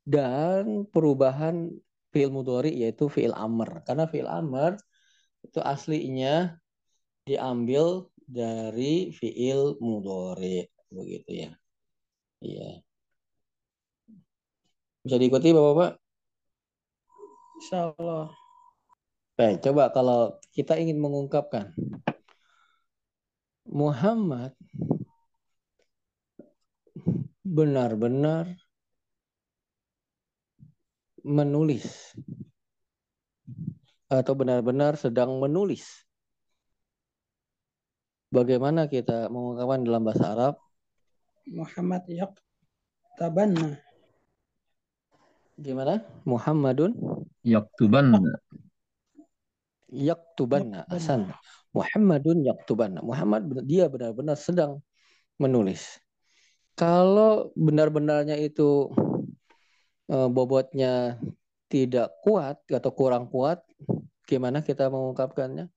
dan 0.02 0.88
perubahan 0.88 1.71
fiil 2.11 2.33
mudhari 2.33 2.75
yaitu 2.75 3.07
fiil 3.07 3.37
amr. 3.37 3.85
Karena 3.87 4.11
fiil 4.11 4.26
amr 4.26 4.75
itu 5.45 5.61
aslinya 5.62 6.59
diambil 7.28 8.11
dari 8.26 9.14
fiil 9.14 9.78
mudhari 9.78 10.66
begitu 10.88 11.30
ya. 11.47 11.50
Iya. 12.40 12.68
Bisa 15.04 15.16
diikuti 15.16 15.52
Bapak-bapak? 15.52 15.92
Insya 17.59 17.92
Allah. 17.97 18.30
Baik, 19.38 19.62
coba 19.62 19.95
kalau 19.95 20.35
kita 20.50 20.75
ingin 20.78 20.99
mengungkapkan 20.99 21.71
Muhammad 23.68 24.54
benar-benar 27.47 28.59
menulis 31.23 31.87
atau 34.11 34.33
benar-benar 34.35 34.97
sedang 34.99 35.38
menulis 35.38 36.09
Bagaimana 38.28 38.92
kita 38.92 39.33
mengungkapkan 39.33 39.88
dalam 39.88 40.04
bahasa 40.04 40.25
Arab? 40.37 40.54
Muhammad 41.49 42.05
yaktabanna. 42.09 43.81
Gimana? 45.59 46.05
Muhammadun 46.23 46.93
yaktubanna. 47.43 48.21
Yaktubanna. 49.88 50.85
Asan. 50.93 51.33
Muhammadun 51.73 52.45
yaktubanna. 52.45 53.00
Muhammad 53.00 53.49
dia 53.64 53.88
benar-benar 53.88 54.37
sedang 54.37 54.85
menulis. 55.40 55.99
Kalau 56.78 57.50
benar-benarnya 57.59 58.38
itu 58.38 58.93
eh, 60.07 60.28
bobotnya 60.31 61.19
tidak 61.69 62.14
kuat 62.25 62.62
atau 62.71 62.90
kurang 62.95 63.28
kuat, 63.28 63.61
gimana 64.25 64.64
kita 64.64 64.88
mengungkapkannya? 64.88 65.69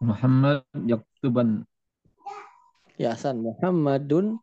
Muhammad 0.00 0.64
yaktuban. 0.88 1.68
Ya 3.00 3.16
Hasan 3.16 3.40
Muhammadun 3.40 4.36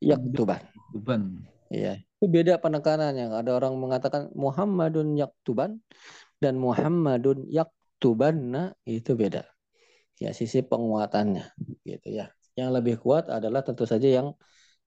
yaktuban. 0.00 0.64
Yaktuban. 0.64 1.22
Iya. 1.68 2.00
Itu 2.16 2.24
beda 2.32 2.56
penekanannya. 2.56 3.28
Ada 3.28 3.52
orang 3.52 3.76
mengatakan 3.76 4.32
Muhammadun 4.32 5.12
yaktuban 5.20 5.84
dan 6.40 6.56
Muhammadun 6.56 7.52
yaktubanna 7.52 8.72
itu 8.88 9.12
beda. 9.12 9.44
Ya 10.16 10.32
sisi 10.32 10.64
penguatannya 10.64 11.52
gitu 11.84 12.08
ya. 12.16 12.32
Yang 12.56 12.70
lebih 12.80 12.96
kuat 13.04 13.28
adalah 13.28 13.60
tentu 13.60 13.84
saja 13.84 14.08
yang 14.08 14.32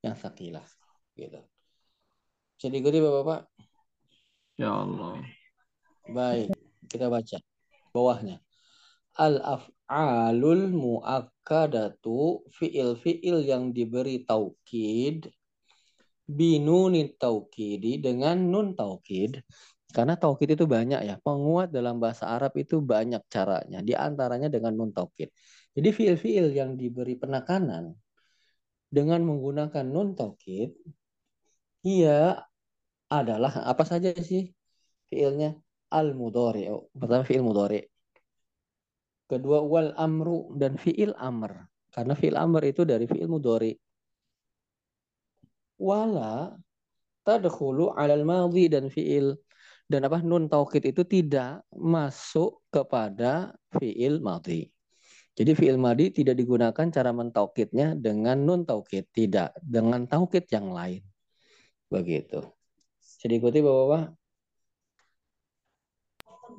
yang 0.02 0.18
sakilah 0.18 0.66
gitu. 1.14 1.38
Bisa 2.58 2.74
diikuti 2.74 2.98
Bapak-bapak? 2.98 3.54
Ya 4.58 4.74
Allah. 4.74 5.22
Baik, 6.10 6.58
kita 6.90 7.14
baca 7.14 7.38
bawahnya. 7.94 8.42
Al-af'alul 9.86 10.74
muakkadatu 10.74 12.42
fi'il-fi'il 12.50 13.46
yang 13.46 13.70
diberi 13.70 14.26
taukid 14.26 15.30
binuni 16.26 17.14
taukidi 17.22 18.02
dengan 18.02 18.50
nun 18.50 18.74
taukid. 18.74 19.46
Karena 19.94 20.18
taukid 20.18 20.58
itu 20.58 20.66
banyak 20.66 21.06
ya 21.06 21.16
penguat 21.22 21.70
dalam 21.70 22.02
bahasa 22.02 22.26
Arab 22.34 22.58
itu 22.58 22.82
banyak 22.82 23.22
caranya 23.30 23.80
di 23.86 23.94
antaranya 23.94 24.50
dengan 24.50 24.74
nun 24.74 24.92
taukid. 24.92 25.30
Jadi 25.78 25.90
fiil-fiil 25.94 26.50
yang 26.52 26.74
diberi 26.76 27.14
penekanan 27.16 27.94
dengan 28.90 29.22
menggunakan 29.22 29.86
nun 29.86 30.18
taukid 30.18 30.74
ia 31.86 32.42
adalah 33.06 33.70
apa 33.70 33.86
saja 33.86 34.10
sih 34.18 34.50
fiilnya? 35.14 35.54
Al 35.94 36.18
mudhari 36.18 36.66
pertama 36.98 37.22
fiil 37.22 37.46
mudhari 37.46 37.86
kedua 39.26 39.62
wal 39.66 39.92
amru 39.98 40.54
dan 40.58 40.78
fiil 40.78 41.14
amr 41.18 41.66
karena 41.94 42.14
fiil 42.14 42.36
amr 42.38 42.62
itu 42.70 42.86
dari 42.86 43.06
fiil 43.10 43.26
mudhari 43.30 43.74
wala 45.82 46.56
tadkhulu 47.26 47.92
alal 47.98 48.24
madhi 48.24 48.70
dan 48.70 48.88
fiil 48.88 49.36
dan 49.86 50.06
apa 50.06 50.22
nun 50.22 50.50
taukid 50.50 50.82
itu 50.86 51.06
tidak 51.06 51.62
masuk 51.70 52.66
kepada 52.74 53.54
fiil 53.78 54.18
madhi. 54.22 54.70
Jadi 55.36 55.52
fiil 55.52 55.78
madhi 55.78 56.10
tidak 56.16 56.40
digunakan 56.40 56.88
cara 56.90 57.12
mentaukidnya 57.12 57.94
dengan 57.94 58.40
nun 58.40 58.64
taukid, 58.64 59.12
tidak 59.12 59.54
dengan 59.62 60.08
taukid 60.08 60.48
yang 60.50 60.72
lain. 60.72 61.04
Begitu. 61.92 62.40
Bisa 62.98 63.26
diikuti 63.30 63.60
Bapak-bapak? 63.62 64.04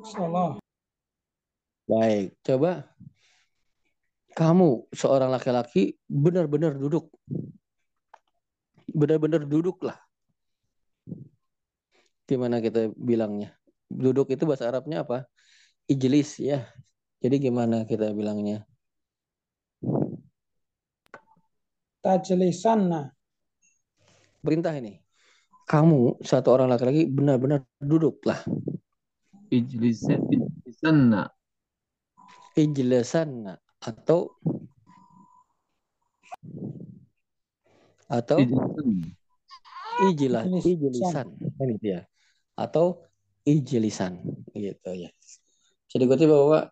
Salah. 0.06 0.65
Baik, 1.86 2.34
coba 2.42 2.90
kamu 4.34 4.90
seorang 4.90 5.30
laki-laki 5.30 5.96
benar-benar 6.10 6.74
duduk 6.74 7.08
benar-benar 8.90 9.46
duduk 9.46 9.80
lah. 9.86 9.94
Gimana 12.26 12.58
kita 12.58 12.90
bilangnya? 12.98 13.54
Duduk 13.86 14.34
itu 14.34 14.42
bahasa 14.42 14.66
Arabnya 14.66 15.06
apa? 15.06 15.30
Ijlis 15.86 16.42
ya. 16.42 16.66
Jadi 17.22 17.38
gimana 17.38 17.86
kita 17.86 18.10
bilangnya? 18.10 18.66
Tajlisanna. 22.02 23.14
Perintah 24.42 24.74
ini. 24.74 24.98
Kamu 25.70 26.18
satu 26.22 26.50
orang 26.50 26.66
laki-laki 26.70 27.06
benar-benar 27.06 27.62
duduklah. 27.78 28.42
Ijlisanna. 29.54 31.35
Ijlisanna 32.56 33.60
atau 33.84 34.32
atau 38.08 38.38
ijlah 40.08 40.48
ijlisan 40.48 41.26
kan 41.36 41.66
gitu 41.76 41.86
ya. 42.00 42.00
Atau 42.56 43.04
ijlisan 43.44 44.24
gitu 44.56 44.90
ya. 44.96 45.12
Jadi 45.92 46.02
ikuti 46.08 46.24
bapak 46.24 46.40
Allah. 46.40 46.64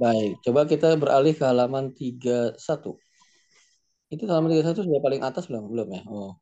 baik 0.00 0.40
coba 0.48 0.64
kita 0.64 0.96
beralih 0.96 1.36
ke 1.36 1.44
halaman 1.44 1.92
31 1.92 2.56
itu 4.10 4.22
halaman 4.26 4.48
31 4.48 4.80
sudah 4.80 5.04
paling 5.04 5.20
atas 5.20 5.44
belum? 5.46 5.68
Belum 5.68 5.88
ya? 5.92 6.02
Oh 6.08 6.40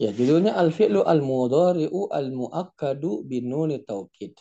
ya 0.00 0.10
judulnya 0.16 0.56
al 0.56 0.72
fi'lu 0.72 1.04
al 1.04 1.20
mudhari'u 1.20 2.08
al 2.08 2.32
muakkadu 2.32 3.28
bin 3.28 3.52
nuni 3.52 3.84
taukid 3.84 4.32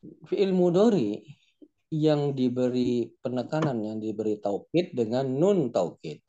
fi'il 0.00 0.54
mudhari 0.56 1.20
yang 1.90 2.38
diberi 2.38 3.10
penekanan, 3.18 3.82
yang 3.82 3.98
diberi 3.98 4.38
taukid 4.38 4.94
dengan 4.94 5.26
nun 5.26 5.74
taukid. 5.74 6.22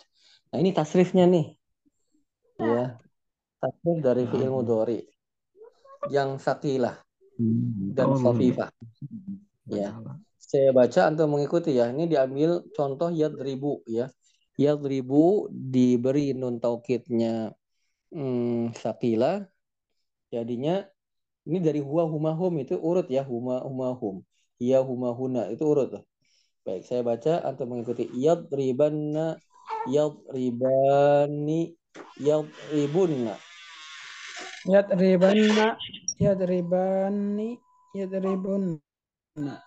Nah 0.52 0.58
ini 0.58 0.74
tasrifnya 0.74 1.30
nih. 1.30 1.54
Ya. 2.58 2.98
Tasrif 3.62 3.98
dari 4.02 4.26
fi'il 4.26 4.50
mudhari 4.50 5.06
yang 6.10 6.42
sakilah 6.42 6.98
dan 7.94 8.10
khafifah. 8.18 8.74
Ya. 9.70 9.96
Saya 10.42 10.74
baca 10.74 11.14
atau 11.14 11.30
mengikuti 11.30 11.78
ya. 11.78 11.94
Ini 11.94 12.10
diambil 12.10 12.66
contoh 12.74 13.14
yadribu 13.14 13.86
ya. 13.86 14.10
Yadribu 14.58 15.48
diberi 15.54 16.34
nun 16.36 16.60
taukidnya 16.60 17.54
hmm, 18.12 18.76
sakilah. 18.78 19.48
Jadinya 20.32 20.88
ini 21.48 21.60
dari 21.60 21.82
huwa 21.82 22.06
humahum 22.08 22.54
itu 22.62 22.78
urut 22.78 23.10
ya 23.10 23.26
huma 23.26 23.66
humahum 23.66 24.24
iya 24.62 24.78
huma 24.86 25.10
huna 25.12 25.50
itu 25.50 25.66
urut 25.66 25.90
tuh. 25.90 26.04
Baik, 26.62 26.86
saya 26.86 27.02
baca 27.02 27.42
atau 27.42 27.66
mengikuti 27.66 28.06
yadribanna 28.14 29.42
yadribani 29.90 31.74
yadribunna. 32.22 33.34
Yadribanna 34.70 35.68
yadribani 36.22 37.58
yadribunna. 37.98 39.58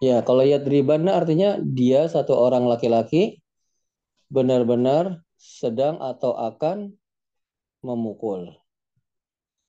Ya, 0.00 0.24
kalau 0.24 0.40
yadribanna 0.40 1.20
artinya 1.20 1.60
dia 1.60 2.08
satu 2.08 2.32
orang 2.32 2.64
laki-laki 2.64 3.44
benar-benar 4.32 5.20
sedang 5.36 6.00
atau 6.00 6.32
akan 6.32 6.96
memukul. 7.82 8.54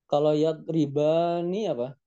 Kalau 0.09 0.33
yadribani 0.33 1.69
apa? 1.69 1.99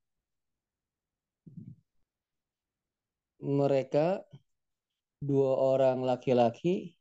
mereka 3.43 4.23
dua 5.19 5.59
orang 5.59 6.07
laki-laki 6.07 6.95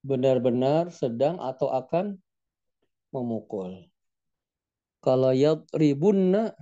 benar-benar 0.00 0.88
sedang 0.88 1.36
atau 1.36 1.68
akan 1.68 2.16
memukul. 3.12 3.84
Kalau 5.04 5.36
ribunna 5.76 6.56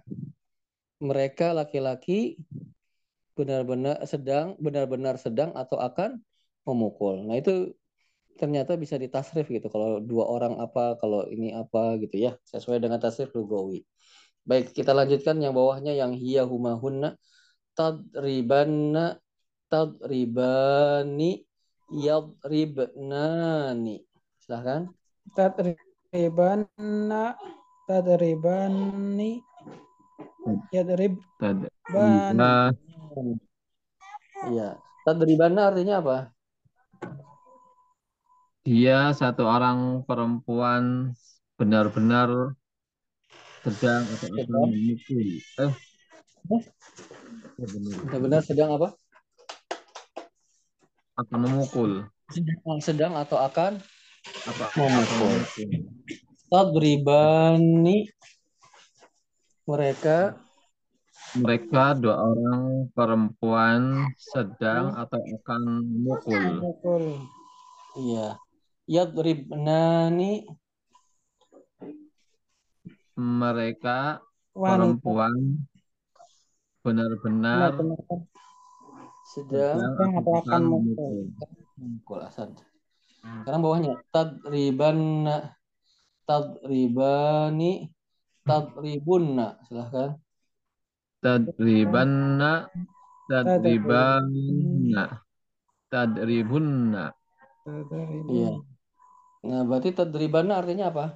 mereka 0.99 1.55
laki-laki 1.55 2.43
benar-benar 3.39 4.03
sedang 4.03 4.59
benar-benar 4.59 5.15
sedang 5.15 5.55
atau 5.55 5.79
akan 5.79 6.19
memukul. 6.67 7.23
Nah 7.23 7.39
itu 7.39 7.78
ternyata 8.39 8.79
bisa 8.79 8.95
ditasrif 8.95 9.51
gitu. 9.51 9.67
Kalau 9.69 9.99
dua 9.99 10.31
orang 10.31 10.63
apa, 10.63 10.95
kalau 11.03 11.27
ini 11.27 11.51
apa 11.51 11.99
gitu 11.99 12.17
ya, 12.17 12.39
sesuai 12.47 12.79
dengan 12.79 13.03
tasrif 13.03 13.35
lugawi. 13.35 13.83
Baik, 14.47 14.73
kita 14.73 14.95
lanjutkan 14.95 15.37
yang 15.43 15.53
bawahnya 15.53 15.93
yang 15.93 16.15
hiya 16.15 16.47
humahunna 16.47 17.19
tadribanna 17.75 19.19
tadribani 19.69 21.45
yadribnani. 21.93 24.09
Silahkan. 24.41 24.89
Tadribanna 25.37 27.37
tadribani 27.85 29.45
yadrib 30.73 31.21
tadribana 31.41 32.73
iya. 34.53 34.77
Tadribanna 35.05 35.73
artinya 35.73 36.05
apa 36.05 36.17
dia 38.69 39.17
satu 39.17 39.49
orang 39.49 40.05
perempuan 40.05 41.17
benar-benar 41.57 42.53
sedang 43.65 44.05
atau 44.05 44.29
akan 44.29 44.61
memukul 44.69 45.25
eh 45.65 45.73
Benar-benar 47.57 48.45
sedang 48.45 48.77
apa? 48.77 48.93
Akan 51.19 51.39
memukul. 51.43 52.07
Sedang, 52.31 52.79
sedang 52.79 53.13
atau 53.17 53.41
akan 53.41 53.81
Apa? 54.45 54.67
memukul. 54.77 55.35
Tadribani 56.53 58.13
mereka 59.65 60.39
Mereka 61.37 62.01
dua 62.01 62.17
orang 62.25 62.89
perempuan 62.97 64.09
sedang 64.17 64.97
atau 64.97 65.21
akan 65.21 65.63
memukul. 65.93 66.45
Memukul. 66.63 67.05
iya 67.99 68.39
yadribnani. 68.89 70.49
Mereka 73.19 74.25
Wanita. 74.57 74.71
perempuan. 74.73 75.35
Benar-benar. 76.81 77.77
Sedang 79.29 79.93
memukul. 80.65 81.29
memukul 81.77 82.21
asad. 82.25 82.57
Sekarang 83.21 83.61
bawahnya. 83.61 84.01
Tadribanna 84.09 85.53
tadribani. 86.25 87.93
Tadribunna. 88.49 89.61
Silahkan. 89.69 90.17
Tadribanna 91.21 92.71
tadribanna 93.29 95.05
tadribunna. 95.91 97.13
Iya 98.31 98.78
nah 99.45 99.63
berarti 99.63 99.95
tadribanna 99.95 100.59
artinya 100.59 100.91
apa? 100.91 101.07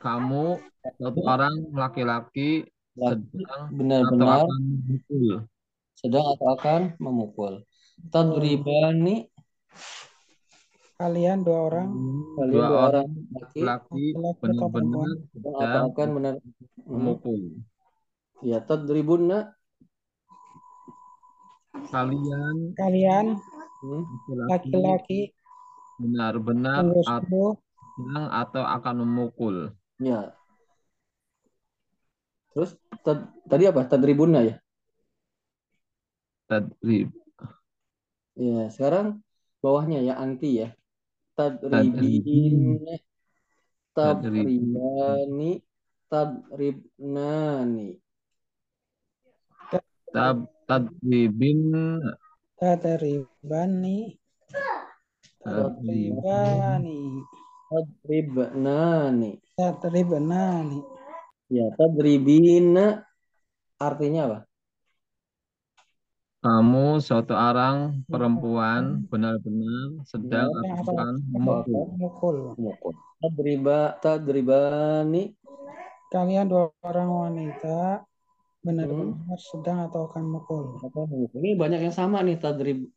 Kamu 0.00 0.56
satu 0.96 1.20
orang 1.28 1.54
laki-laki 1.76 2.64
sedang 2.96 3.20
atau 3.28 3.68
benar-benar 3.76 4.48
akan 4.48 4.60
memukul? 4.64 5.26
Sedang 5.92 6.24
atau 6.36 6.46
akan 6.56 6.80
memukul. 6.96 7.52
Tadribani 8.08 9.28
Kalian 11.00 11.40
dua 11.40 11.58
orang. 11.72 11.88
Kalian 12.36 12.52
dua 12.52 12.64
dua 12.68 12.76
orang 12.76 12.84
orang 12.92 13.08
laki 13.32 13.60
laki 13.64 14.04
laki-laki 14.20 14.52
atau 14.52 14.68
benar-benar 14.68 15.08
sedang 15.32 15.54
atau 15.56 15.64
sedang 15.64 15.84
akan 15.88 16.08
benar 16.12 16.34
Hmm. 16.90 16.96
memukul. 16.96 17.40
Ya 18.42 18.58
tadribunna 18.64 19.38
kalian 21.94 22.56
kalian 22.76 23.26
hmm. 23.80 24.04
laki-laki 24.50 24.50
laki-laki 24.50 25.20
benar-benar 26.00 26.88
sedang 27.04 28.26
atau 28.32 28.64
akan 28.64 29.04
memukul. 29.04 29.76
Ya. 30.00 30.32
Terus 32.56 32.74
tad- 33.04 33.28
tadi 33.44 33.68
apa? 33.68 33.84
Tadribunna 33.84 34.40
ya? 34.42 34.56
Tadrib. 36.48 37.12
Ya, 38.34 38.72
sekarang 38.72 39.20
bawahnya 39.60 40.00
ya 40.00 40.16
anti 40.16 40.64
ya. 40.64 40.72
Tadribin, 41.36 42.80
tadribani, 43.94 45.62
tadribnani. 46.10 48.00
tab 50.10 50.42
tadribin 50.66 52.02
tadribani 52.58 54.19
tadribani 55.50 57.00
Tadribnani. 57.70 59.30
tadribnani 59.58 60.80
Ya, 61.50 61.66
tadribina 61.74 63.02
artinya 63.78 64.20
apa? 64.30 64.38
kamu 66.40 67.04
suatu 67.04 67.36
orang 67.36 68.00
perempuan 68.08 69.04
benar-benar 69.12 70.00
sedang 70.08 70.48
Ya, 70.64 70.72
akan 70.80 71.20
memukul. 71.28 71.84
Memukul. 71.92 72.36
Mukul. 72.56 72.94
Tadriba, 73.20 74.00
tadribani, 74.00 75.36
kalian 76.08 76.48
dua 76.48 76.72
orang 76.80 77.10
wanita 77.12 78.08
benar-benar 78.64 79.36
sedang 79.36 79.84
atau 79.84 80.08
akan 80.08 80.22
memukul. 80.32 80.80
Ini 81.36 81.60
banyak 81.60 81.80
yang 81.84 81.92
sama 81.92 82.24
nih 82.24 82.40
tadrib 82.40 82.88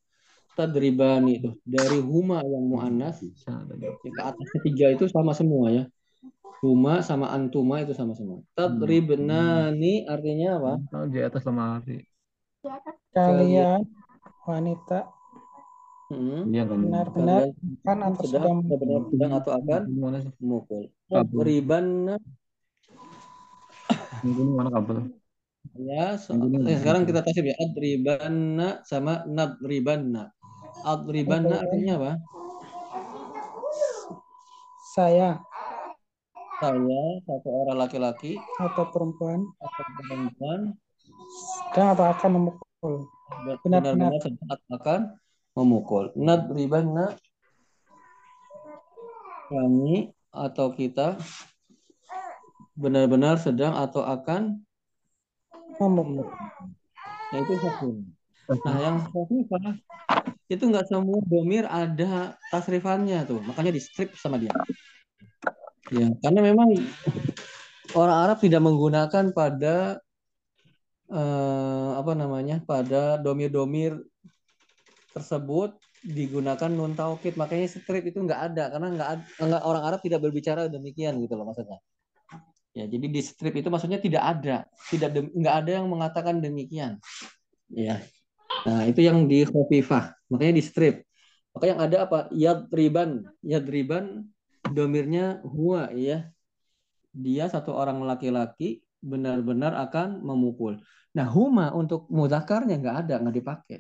tadribani 0.54 1.42
itu 1.42 1.50
dari 1.66 2.00
huma 2.00 2.42
yang 2.46 2.64
muannas 2.66 3.20
ke 3.22 4.22
atas 4.22 4.48
ketiga 4.60 4.94
itu 4.94 5.10
sama 5.10 5.34
semua 5.34 5.70
ya. 5.74 5.84
Huma 6.64 7.04
sama 7.04 7.28
antuma 7.36 7.84
itu 7.84 7.92
sama 7.92 8.16
semua. 8.16 8.40
Tadribnani 8.56 10.08
artinya 10.08 10.50
apa? 10.62 10.74
Di 11.12 11.20
atas 11.20 11.44
lemari 11.44 12.08
kalian 13.14 13.86
wanita 14.44 15.08
Hmm. 16.14 16.46
iya 16.52 16.68
kan 16.68 16.78
benar-benar 16.84 17.42
kan 17.82 17.98
atau 18.06 18.24
sedang 18.28 18.62
benar 18.70 19.02
sedang 19.10 19.32
atau 19.34 19.52
akan. 19.58 19.82
Kabel. 21.10 21.42
Riban 21.42 21.86
ini 24.22 24.44
mana 24.54 24.70
kabel 24.70 25.10
ya 25.74 26.20
so- 26.22 26.38
eh, 26.38 26.78
sekarang 26.78 27.08
kita 27.10 27.26
tasib 27.26 27.50
ya 27.50 27.56
adribanna 27.58 28.84
sama 28.86 29.26
nadribanna. 29.26 30.30
Adribanna 30.84 31.64
artinya 31.64 31.94
apa? 31.96 32.12
saya 34.94 35.42
Saya 36.62 37.04
satu 37.26 37.50
orang 37.50 37.78
laki-laki 37.88 38.38
atau 38.62 38.88
perempuan 38.94 39.48
atau 39.60 39.84
perempuan 40.00 40.60
sedang 41.74 41.88
atau 41.98 42.06
akan 42.08 42.30
memukul 42.40 42.96
Benar-benar. 43.64 44.22
sedang 44.22 44.48
akan 44.70 45.00
memukul. 45.58 46.04
Nadribanna 46.14 47.18
kami 49.50 50.14
atau 50.30 50.72
kita 50.72 51.18
benar-benar 52.78 53.42
sedang 53.42 53.74
atau 53.76 54.04
akan 54.06 54.62
memukul 55.80 56.32
Nah, 57.34 57.42
itu 57.42 57.54
satu. 57.58 57.90
Nah, 58.62 58.78
yang 58.78 58.98
khafifah 59.10 59.74
itu 60.54 60.64
nggak 60.70 60.88
semua 60.88 61.20
domir 61.26 61.66
ada 61.66 62.38
tasrifannya 62.54 63.26
tuh. 63.26 63.42
Makanya 63.44 63.72
di 63.74 63.82
strip 63.82 64.14
sama 64.16 64.38
dia. 64.38 64.54
Ya, 65.92 66.08
karena 66.24 66.40
memang 66.42 66.74
orang 67.94 68.18
Arab 68.30 68.38
tidak 68.40 68.62
menggunakan 68.64 69.36
pada 69.36 70.00
eh, 71.12 71.92
apa 71.98 72.14
namanya? 72.14 72.64
pada 72.64 73.20
domir-domir 73.20 74.00
tersebut 75.14 75.78
digunakan 76.04 76.70
nun 76.70 76.94
taukid. 76.94 77.36
Makanya 77.40 77.68
strip 77.70 78.04
itu 78.04 78.20
nggak 78.20 78.42
ada 78.54 78.64
karena 78.74 78.88
nggak 78.94 79.10
nggak 79.40 79.64
orang 79.64 79.84
Arab 79.88 80.00
tidak 80.02 80.20
berbicara 80.24 80.68
demikian 80.68 81.20
gitu 81.22 81.34
loh 81.36 81.48
maksudnya. 81.48 81.80
Ya, 82.74 82.90
jadi 82.90 83.06
di 83.06 83.22
strip 83.22 83.54
itu 83.54 83.70
maksudnya 83.70 84.02
tidak 84.02 84.24
ada, 84.26 84.66
tidak 84.90 85.14
nggak 85.14 85.56
ada 85.62 85.72
yang 85.78 85.86
mengatakan 85.86 86.42
demikian. 86.42 86.98
Ya. 87.70 88.02
Nah, 88.64 88.88
itu 88.88 89.04
yang 89.04 89.28
di 89.28 89.44
khafifah. 89.44 90.16
Makanya 90.32 90.54
di 90.56 90.64
strip. 90.64 90.96
Maka 91.54 91.66
yang 91.70 91.80
ada 91.84 91.98
apa? 92.08 92.20
Yadriban. 92.32 93.28
Yadriban 93.44 94.24
domirnya 94.72 95.44
huwa 95.44 95.92
ya. 95.92 96.32
Dia 97.14 97.46
satu 97.52 97.76
orang 97.76 98.02
laki-laki 98.08 98.82
benar-benar 99.04 99.76
akan 99.76 100.24
memukul. 100.24 100.80
Nah, 101.14 101.28
huma 101.30 101.70
untuk 101.76 102.10
muzakarnya 102.10 102.80
nggak 102.82 102.98
ada, 103.06 103.16
nggak 103.22 103.36
dipakai. 103.38 103.80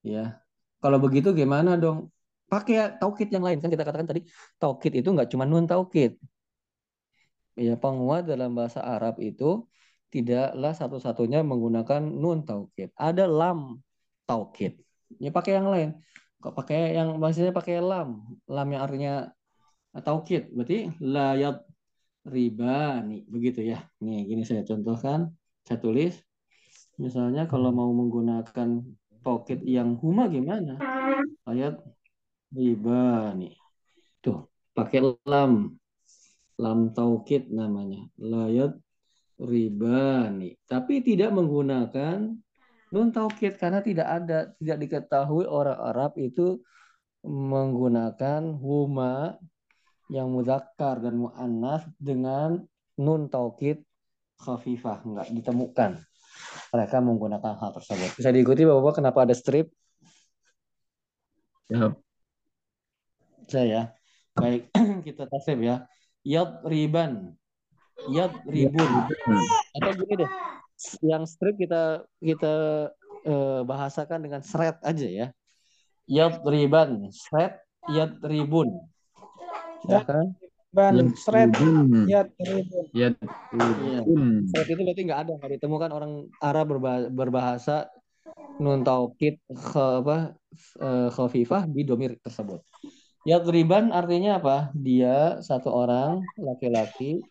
Ya. 0.00 0.40
Kalau 0.80 0.98
begitu 1.02 1.34
gimana 1.34 1.76
dong? 1.76 2.08
Pakai 2.48 2.96
taukid 2.96 3.28
yang 3.28 3.44
lain. 3.44 3.60
Kan 3.60 3.68
kita 3.68 3.84
katakan 3.84 4.08
tadi 4.08 4.24
taukid 4.56 4.92
itu 4.96 5.08
nggak 5.12 5.28
cuma 5.28 5.44
nun 5.44 5.68
taukid. 5.68 6.16
Ya, 7.52 7.76
penguat 7.76 8.24
dalam 8.24 8.56
bahasa 8.56 8.80
Arab 8.80 9.20
itu 9.20 9.68
tidaklah 10.12 10.76
satu-satunya 10.76 11.40
menggunakan 11.40 12.04
nun 12.04 12.44
taukid. 12.44 12.92
Ada 13.00 13.24
lam 13.24 13.80
taukid. 14.28 14.76
Ya 15.16 15.32
pakai 15.32 15.56
yang 15.56 15.72
lain. 15.72 15.90
Kok 16.44 16.52
pakai 16.52 16.92
yang 16.92 17.16
maksudnya 17.16 17.54
pakai 17.56 17.80
lam, 17.80 18.36
lam 18.44 18.68
yang 18.68 18.82
artinya 18.84 19.32
taukid. 20.04 20.52
Berarti 20.52 20.92
layat 21.00 21.64
ribani 22.28 23.24
begitu 23.24 23.64
ya. 23.64 23.80
Nih, 24.04 24.28
gini 24.28 24.44
saya 24.44 24.62
contohkan, 24.68 25.32
saya 25.64 25.78
tulis. 25.80 26.20
Misalnya 27.00 27.48
kalau 27.48 27.72
mau 27.72 27.88
menggunakan 27.90 28.84
taukid 29.24 29.64
yang 29.64 29.96
huma 29.96 30.28
gimana? 30.28 30.76
Layat 31.48 31.80
ribani. 32.52 33.56
Tuh, 34.20 34.50
pakai 34.76 35.00
lam. 35.24 35.78
Lam 36.60 36.92
taukid 36.92 37.48
namanya. 37.48 38.06
Layat 38.20 38.76
ribani. 39.42 40.54
Tapi 40.64 41.02
tidak 41.02 41.34
menggunakan 41.34 42.30
nun 42.92 43.08
taukid 43.10 43.58
karena 43.58 43.82
tidak 43.82 44.08
ada, 44.08 44.38
tidak 44.60 44.78
diketahui 44.86 45.44
orang 45.48 45.78
Arab 45.80 46.14
itu 46.20 46.62
menggunakan 47.26 48.54
huma 48.58 49.38
yang 50.10 50.28
muzakkar 50.28 51.00
dan 51.00 51.16
muannas 51.18 51.86
dengan 51.96 52.62
nun 52.98 53.26
taukid 53.32 53.82
khafifah, 54.38 55.02
enggak 55.06 55.28
ditemukan. 55.34 55.92
mereka 56.72 57.04
menggunakan 57.04 57.60
hal 57.60 57.70
tersebut. 57.76 58.16
Bisa 58.16 58.32
diikuti 58.32 58.64
Bapak 58.64 58.98
kenapa 58.98 59.28
ada 59.28 59.36
strip? 59.36 59.68
Ya. 61.68 61.92
Saya 63.44 63.64
ya. 63.68 63.82
Baik, 64.32 64.72
kita 65.06 65.28
tasrif 65.28 65.60
ya. 65.60 65.84
Yad 66.24 66.64
riban. 68.06 68.10
Yad 68.10 68.32
ribun. 68.48 68.90
Hmm. 69.26 69.46
Atau 69.78 69.90
gini 70.02 70.14
deh. 70.24 70.30
Yang 71.04 71.22
strip 71.36 71.54
kita 71.60 72.06
kita 72.18 72.54
eh, 73.22 73.60
bahasakan 73.62 74.18
dengan 74.24 74.42
seret 74.42 74.82
aja 74.82 75.06
ya. 75.06 75.26
Yad 76.10 76.42
riban, 76.42 77.08
seret, 77.14 77.62
yad 77.90 78.18
ribun. 78.26 78.74
Ya 79.86 80.02
kan? 80.02 80.34
Ban 80.72 81.14
seret 81.14 81.54
ribun. 81.54 82.08
ya 82.10 82.26
ribun. 82.42 82.84
Ya, 82.90 83.08
Iya. 83.54 84.00
ribun. 84.02 84.48
Seret 84.50 84.66
itu 84.66 84.82
berarti 84.82 85.02
nggak 85.06 85.20
ada, 85.28 85.32
nggak 85.38 85.52
ditemukan 85.60 85.90
orang 85.94 86.12
Arab 86.42 86.66
berba- 86.76 87.10
berbahasa 87.12 87.86
nun 88.58 88.82
taukid 88.82 89.38
apa 89.74 90.34
eh, 90.82 91.08
khafifah 91.14 91.70
di 91.70 91.82
domir 91.86 92.18
tersebut. 92.18 92.62
Yadriban 93.22 93.94
artinya 93.94 94.42
apa? 94.42 94.74
Dia 94.74 95.38
satu 95.38 95.70
orang 95.70 96.26
laki-laki 96.34 97.22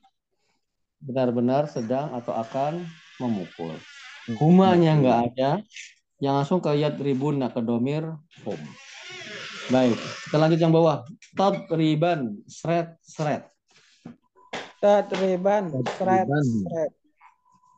benar-benar 1.02 1.68
sedang 1.68 2.14
atau 2.14 2.32
akan 2.38 2.86
memukul. 3.18 3.74
Humanya 4.38 4.96
nggak 5.02 5.20
ada, 5.34 5.52
yang 6.22 6.38
langsung 6.38 6.62
ke 6.62 6.78
yadribun 6.78 7.42
ke 7.50 7.62
domir 7.62 8.06
hum. 8.46 8.62
Baik, 9.74 9.98
kita 10.28 10.38
lanjut 10.38 10.60
yang 10.62 10.74
bawah. 10.74 11.02
Tadriban, 11.34 12.38
seret, 12.46 12.98
seret. 13.02 13.50
Tadriban 14.82 15.70
seret 15.70 16.26
Tadriban. 16.28 16.46
seret. 16.66 16.92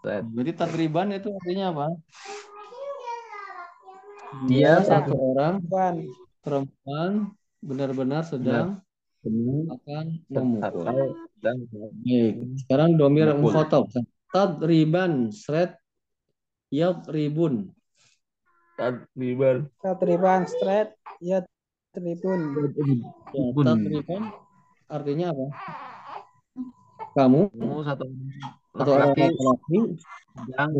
Set. 0.03 0.23
Jadi 0.35 0.51
tadriban 0.51 1.07
itu 1.15 1.31
artinya 1.31 1.71
apa? 1.71 1.87
Dia 4.51 4.83
satu 4.83 5.15
orang 5.15 5.63
Ban 5.63 6.03
perempuan 6.43 7.31
benar-benar 7.63 8.27
sedang 8.27 8.83
Benar. 8.83 8.91
Akan 9.23 10.05
memukul. 10.27 10.85
Baik, 11.43 12.33
sekarang 12.63 12.99
domir 12.99 13.31
Memukul. 13.31 13.55
mukhotob. 13.55 13.83
Tadriban, 14.33 15.31
seret, 15.31 15.77
yadribun. 16.73 17.71
Tadriban. 18.75 19.69
Tadriban 19.79 20.41
seret 20.49 20.97
ya 21.21 21.45
tribun. 21.93 22.39
Ya, 23.31 23.43
Bun. 23.53 23.65
tadriban 23.65 24.23
artinya 24.89 25.31
apa? 25.31 25.45
Kamu 27.13 27.53
Kamu 27.53 27.85
satu 27.85 28.05
atau 28.73 28.91
orang 28.97 29.13
laki-laki 29.13 29.79
yang 30.49 30.73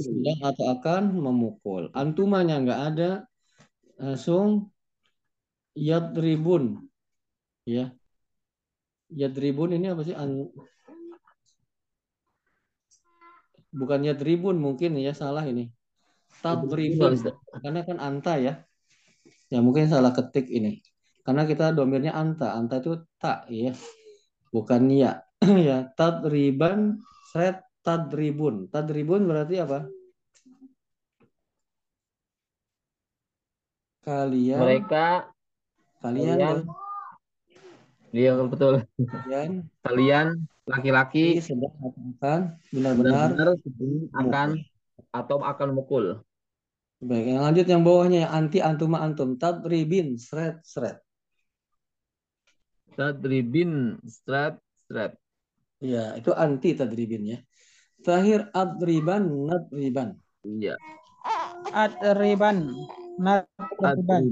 sedang 0.00 0.38
atau 0.40 0.64
akan 0.72 1.02
memukul. 1.20 1.92
Antumanya 1.92 2.64
nggak 2.64 2.80
ada, 2.96 3.10
langsung 4.00 4.72
yadribun. 5.76 6.88
Ya. 7.64 7.96
Yadribun 9.08 9.72
ini 9.72 9.88
apa 9.88 10.04
sih? 10.04 10.16
An- 10.16 10.52
Bukan 13.74 14.06
yadribun 14.06 14.62
mungkin 14.62 14.94
ya, 15.02 15.10
salah 15.10 15.42
ini. 15.42 15.72
Tadribun. 16.38 17.18
Karena 17.58 17.80
kan 17.82 17.98
anta 17.98 18.38
ya. 18.38 18.62
Ya 19.50 19.58
mungkin 19.64 19.90
salah 19.90 20.14
ketik 20.14 20.46
ini. 20.46 20.78
Karena 21.26 21.42
kita 21.48 21.74
domirnya 21.74 22.14
anta. 22.14 22.54
Anta 22.54 22.78
itu 22.78 23.02
tak 23.18 23.50
ya. 23.50 23.74
Bukan 24.54 24.92
ya. 24.94 25.24
ya, 25.68 25.90
tadriban 25.98 27.02
seret 27.32 27.66
tadribun. 27.82 28.70
Tadribun 28.70 29.26
berarti 29.26 29.58
apa? 29.58 29.88
Kalian 34.04 34.60
mereka 34.60 35.32
kalian 36.04 36.36
kalian 36.36 36.58
iya 38.14 38.38
betul. 38.46 38.86
Kalian 38.94 39.66
kalian 39.82 40.26
laki-laki 40.70 41.42
sedang 41.42 41.74
akan 41.82 42.40
benar-benar. 42.70 43.34
akan 44.14 44.48
atau 45.10 45.36
akan 45.42 45.68
mukul. 45.74 46.22
Baik 47.02 47.36
yang 47.36 47.42
lanjut 47.42 47.66
yang 47.66 47.82
bawahnya 47.82 48.24
yang 48.24 48.32
anti 48.32 48.62
antuma 48.62 49.02
antum. 49.02 49.34
Tadribin 49.34 50.14
seret 50.16 50.62
seret 50.62 51.04
tadribin 52.94 53.98
strat 54.06 54.56
strat 54.86 55.18
ya 55.82 56.14
itu 56.16 56.30
anti 56.32 56.72
tadribin 56.78 57.22
ya. 57.26 57.38
Terakhir 58.04 58.52
adriban 58.52 59.24
nadriban. 59.48 60.08
Iya. 60.44 60.76
Adriban 61.72 62.70
nadriban. 63.18 64.22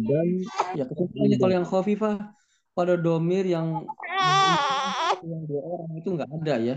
ya 0.77 0.85
kesimpulannya 0.88 1.37
kalau 1.40 1.55
yang 1.55 1.68
khafifah 1.68 2.16
pada 2.73 2.97
domir 2.97 3.45
yang 3.45 3.85
yang 5.29 5.43
dua 5.47 5.63
orang 5.63 5.93
itu 5.97 6.09
nggak 6.13 6.33
ada 6.43 6.55
ya. 6.61 6.77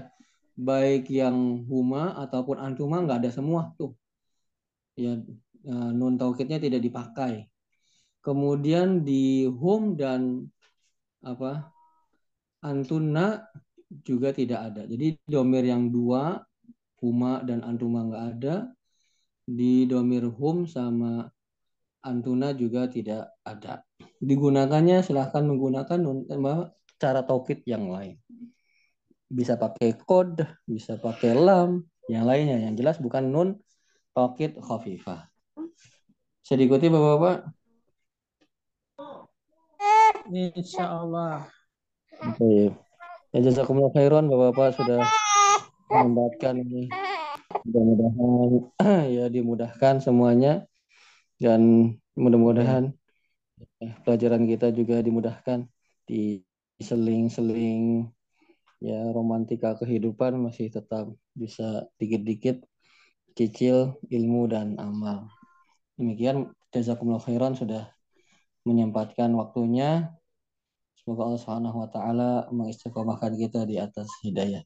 Baik 0.56 1.12
yang 1.12 1.68
huma 1.68 2.16
ataupun 2.16 2.60
antuma 2.60 3.04
nggak 3.04 3.26
ada 3.26 3.32
semua 3.32 3.76
tuh. 3.76 3.92
Ya 4.96 5.20
eh, 5.68 5.90
nun 5.92 6.16
taukidnya 6.16 6.60
tidak 6.60 6.84
dipakai. 6.84 7.52
Kemudian 8.24 9.04
di 9.06 9.46
hum 9.46 10.00
dan 10.00 10.48
apa 11.22 11.70
antuna 12.64 13.46
juga 14.02 14.34
tidak 14.34 14.74
ada. 14.74 14.82
Jadi 14.90 15.20
domir 15.28 15.68
yang 15.68 15.94
dua 15.94 16.42
huma 17.04 17.44
dan 17.46 17.62
antuma 17.62 18.08
nggak 18.08 18.26
ada. 18.38 18.56
Di 19.46 19.86
domir 19.86 20.26
hum 20.26 20.66
sama 20.66 21.30
antuna 22.06 22.54
juga 22.54 22.86
tidak 22.86 23.34
ada 23.41 23.82
digunakannya 24.22 25.02
silahkan 25.02 25.41
menggunakan 25.41 26.00
cara 27.02 27.26
taukid 27.26 27.65
yang 27.65 27.89
lain 27.89 28.22
bisa 29.26 29.58
pakai 29.58 29.98
kod 29.98 30.46
bisa 30.70 31.02
pakai 31.02 31.34
lam 31.34 31.82
yang 32.06 32.30
lainnya 32.30 32.62
yang 32.62 32.78
jelas 32.78 33.02
bukan 33.02 33.26
nun 33.34 33.50
taukid 34.13 34.54
khafifah 34.62 35.26
bisa 36.46 36.54
diikuti 36.54 36.88
bapak-bapak 36.94 37.50
Insya 40.34 40.89
Allah. 40.89 41.46
Baik. 42.18 42.74
Ya 43.30 43.39
jazakumullah 43.46 43.94
khairan 43.94 44.26
Bapak-bapak 44.26 44.74
sudah 44.74 45.06
mendapatkan 45.94 46.65
ini. 46.65 46.89
Mudah-mudahan 47.70 48.50
ya 49.22 49.26
dimudahkan 49.30 50.02
semuanya 50.02 50.65
dan 51.41 51.91
mudah-mudahan 52.15 52.95
eh, 53.84 53.93
pelajaran 54.04 54.48
kita 54.48 54.71
juga 54.71 55.00
dimudahkan 55.04 55.67
di 56.08 56.43
seling-seling 56.80 58.08
ya 58.84 59.00
romantika 59.15 59.80
kehidupan 59.80 60.36
masih 60.38 60.67
tetap 60.69 61.08
bisa 61.34 61.88
dikit-dikit 61.98 62.63
cicil 63.36 64.00
ilmu 64.12 64.48
dan 64.52 64.76
amal. 64.80 65.32
Demikian 65.95 66.52
jazakumullah 66.76 67.24
khairan 67.24 67.56
sudah 67.56 67.88
menyempatkan 68.67 69.32
waktunya 69.36 70.12
Semoga 71.06 71.30
Allah 71.30 71.38
Subhanahu 71.38 71.78
wa 71.86 71.89
taala 71.93 72.32
mengistiqomahkan 72.50 73.38
kita 73.38 73.62
di 73.69 73.78
atas 73.78 74.10
hidayah. 74.26 74.65